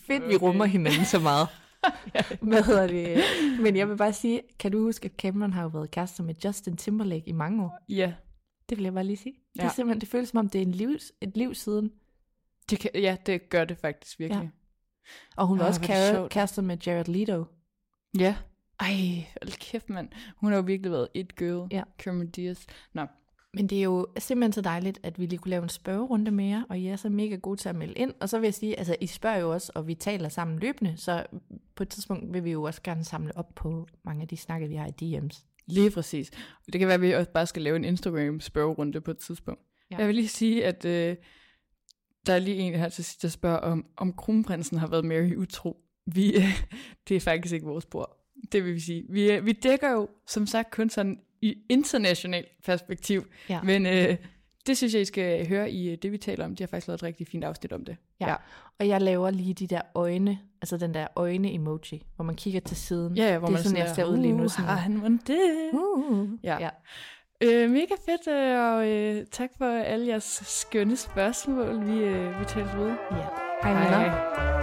fedt, 0.07 0.27
vi 0.29 0.35
rummer 0.35 0.65
hinanden 0.65 1.05
så 1.05 1.19
meget. 1.19 1.47
Hvad 2.41 2.63
hedder 2.63 2.87
det? 2.87 3.23
Men 3.61 3.75
jeg 3.75 3.89
vil 3.89 3.97
bare 3.97 4.13
sige, 4.13 4.41
kan 4.59 4.71
du 4.71 4.81
huske, 4.81 5.05
at 5.05 5.11
Cameron 5.17 5.53
har 5.53 5.61
jo 5.63 5.67
været 5.67 5.91
kærester 5.91 6.23
med 6.23 6.35
Justin 6.45 6.77
Timberlake 6.77 7.23
i 7.29 7.31
mange 7.31 7.63
år? 7.63 7.79
Ja, 7.89 8.13
Det 8.69 8.77
vil 8.77 8.83
jeg 8.83 8.93
bare 8.93 9.03
lige 9.03 9.17
sige. 9.17 9.35
Det, 9.53 9.59
er 9.61 9.63
Ja. 9.65 9.69
simpelthen, 9.73 10.01
det 10.01 10.09
føles 10.09 10.29
som 10.29 10.37
om, 10.37 10.49
det 10.49 10.61
er 10.61 10.65
en 10.65 10.71
livs, 10.71 11.11
et 11.21 11.37
liv 11.37 11.53
siden. 11.55 11.91
det 12.69 12.79
kan, 12.79 12.91
ja, 12.95 13.17
det 13.25 13.49
gør 13.49 13.65
det 13.65 13.77
faktisk 13.77 14.19
virkelig. 14.19 14.51
Og 15.35 15.47
hun 15.47 15.59
var 15.59 15.63
Ah, 15.65 15.69
også 15.69 15.81
kære, 15.81 16.29
kærester 16.29 16.61
med 16.61 16.77
Jared 16.85 17.05
Leto. 17.05 17.43
Ja. 18.19 18.35
Ej, 18.79 18.89
hold 19.41 19.59
kæft, 19.59 19.89
mand. 19.89 20.09
Hun 20.37 20.51
har 20.51 20.57
jo 20.57 20.63
virkelig 20.65 20.91
været 20.91 21.07
et 21.13 21.35
girl. 21.35 21.67
Ja. 21.71 21.83
Cameron 21.99 22.27
Diaz. 22.27 22.65
Nå. 22.93 23.05
Men 23.53 23.67
det 23.67 23.77
er 23.77 23.83
jo 23.83 24.07
simpelthen 24.17 24.53
så 24.53 24.61
dejligt, 24.61 24.99
at 25.03 25.19
vi 25.19 25.25
lige 25.25 25.39
kunne 25.39 25.49
lave 25.49 25.63
en 25.63 25.69
spørgerunde 25.69 26.31
mere, 26.31 26.65
og 26.69 26.79
I 26.79 26.87
er 26.87 26.95
så 26.95 27.09
mega 27.09 27.35
gode 27.35 27.57
til 27.59 27.69
at 27.69 27.75
melde 27.75 27.93
ind. 27.93 28.13
Og 28.19 28.29
så 28.29 28.39
vil 28.39 28.47
jeg 28.47 28.53
sige, 28.53 28.77
altså 28.79 28.95
I 29.01 29.07
spørger 29.07 29.37
jo 29.37 29.51
også, 29.53 29.71
og 29.75 29.87
vi 29.87 29.95
taler 29.95 30.29
sammen 30.29 30.59
løbende, 30.59 30.93
så 30.97 31.25
på 31.75 31.83
et 31.83 31.89
tidspunkt 31.89 32.33
vil 32.33 32.43
vi 32.43 32.51
jo 32.51 32.63
også 32.63 32.81
gerne 32.81 33.03
samle 33.03 33.37
op 33.37 33.55
på 33.55 33.87
mange 34.05 34.21
af 34.21 34.27
de 34.27 34.37
snakke, 34.37 34.67
vi 34.67 34.75
har 34.75 34.87
i 34.87 35.17
DM's. 35.17 35.43
Lige 35.67 35.91
præcis. 35.91 36.31
Det 36.65 36.79
kan 36.79 36.87
være, 36.87 36.95
at 36.95 37.01
vi 37.01 37.11
også 37.11 37.31
bare 37.31 37.47
skal 37.47 37.61
lave 37.61 37.75
en 37.75 37.85
Instagram-spørgerunde 37.85 39.01
på 39.01 39.11
et 39.11 39.17
tidspunkt. 39.17 39.61
Ja. 39.91 39.97
Jeg 39.97 40.07
vil 40.07 40.15
lige 40.15 40.27
sige, 40.27 40.65
at 40.65 40.85
øh, 40.85 41.15
der 42.25 42.33
er 42.33 42.39
lige 42.39 42.57
en 42.57 42.73
her 42.73 42.89
til 42.89 43.03
sidst, 43.03 43.21
der 43.21 43.27
spørger, 43.27 43.57
om, 43.57 43.85
om 43.97 44.13
kronprinsen 44.13 44.77
har 44.77 44.87
været 44.87 45.05
Mary 45.05 45.35
utro. 45.35 45.77
Vi, 46.05 46.33
det 47.09 47.17
er 47.17 47.19
faktisk 47.19 47.53
ikke 47.53 47.65
vores 47.65 47.85
bord. 47.85 48.17
Det 48.51 48.65
vil 48.65 48.73
vi 48.75 48.79
sige. 48.79 49.05
Vi, 49.09 49.31
øh, 49.31 49.45
vi 49.45 49.51
dækker 49.51 49.91
jo, 49.91 50.07
som 50.27 50.47
sagt, 50.47 50.71
kun 50.71 50.89
sådan 50.89 51.19
i 51.41 51.55
internationalt 51.69 52.47
perspektiv. 52.65 53.25
Ja. 53.49 53.61
Men 53.61 53.85
øh, 53.85 54.17
det 54.67 54.77
synes 54.77 54.93
jeg, 54.93 55.01
I 55.01 55.05
skal 55.05 55.47
høre 55.47 55.71
i 55.71 55.89
øh, 55.91 55.97
det, 56.01 56.11
vi 56.11 56.17
taler 56.17 56.45
om. 56.45 56.55
De 56.55 56.63
har 56.63 56.67
faktisk 56.67 56.87
lavet 56.87 56.97
et 56.97 57.03
rigtig 57.03 57.27
fint 57.27 57.43
afsnit 57.43 57.73
om 57.73 57.85
det. 57.85 57.97
Ja. 58.19 58.29
ja. 58.29 58.35
Og 58.79 58.87
jeg 58.87 59.01
laver 59.01 59.31
lige 59.31 59.53
de 59.53 59.67
der 59.67 59.81
øjne, 59.95 60.39
altså 60.61 60.77
den 60.77 60.93
der 60.93 61.07
øjne-emoji, 61.15 62.05
hvor 62.15 62.25
man 62.25 62.35
kigger 62.35 62.59
til 62.59 62.77
siden. 62.77 63.17
Ja, 63.17 63.31
ja, 63.31 63.37
hvor 63.37 63.47
det 63.47 63.53
er 63.53 63.57
man 63.57 63.63
sådan, 63.63 63.77
jeg 63.77 63.95
ser 63.95 64.05
ud 64.05 64.17
lige 64.17 64.33
nu. 64.33 64.43
Uh, 64.43 64.49
Sådan, 64.49 64.65
har 64.65 64.75
han 64.75 65.17
det? 65.27 65.69
uh, 65.73 66.29
Ja. 66.43 66.57
ja. 66.59 66.69
Øh, 67.43 67.69
mega 67.69 67.95
fedt, 68.05 68.27
øh, 68.27 68.59
og 68.63 68.89
øh, 68.89 69.25
tak 69.31 69.49
for 69.57 69.65
alle 69.65 70.07
jeres 70.07 70.43
skønne 70.45 70.97
spørgsmål. 70.97 71.85
Vi, 71.85 71.99
øh, 72.03 72.39
vi 72.39 72.45
tales 72.45 72.75
ved. 72.77 72.87
ja. 73.11 73.27
Hej, 73.63 73.73
venner. 73.73 74.62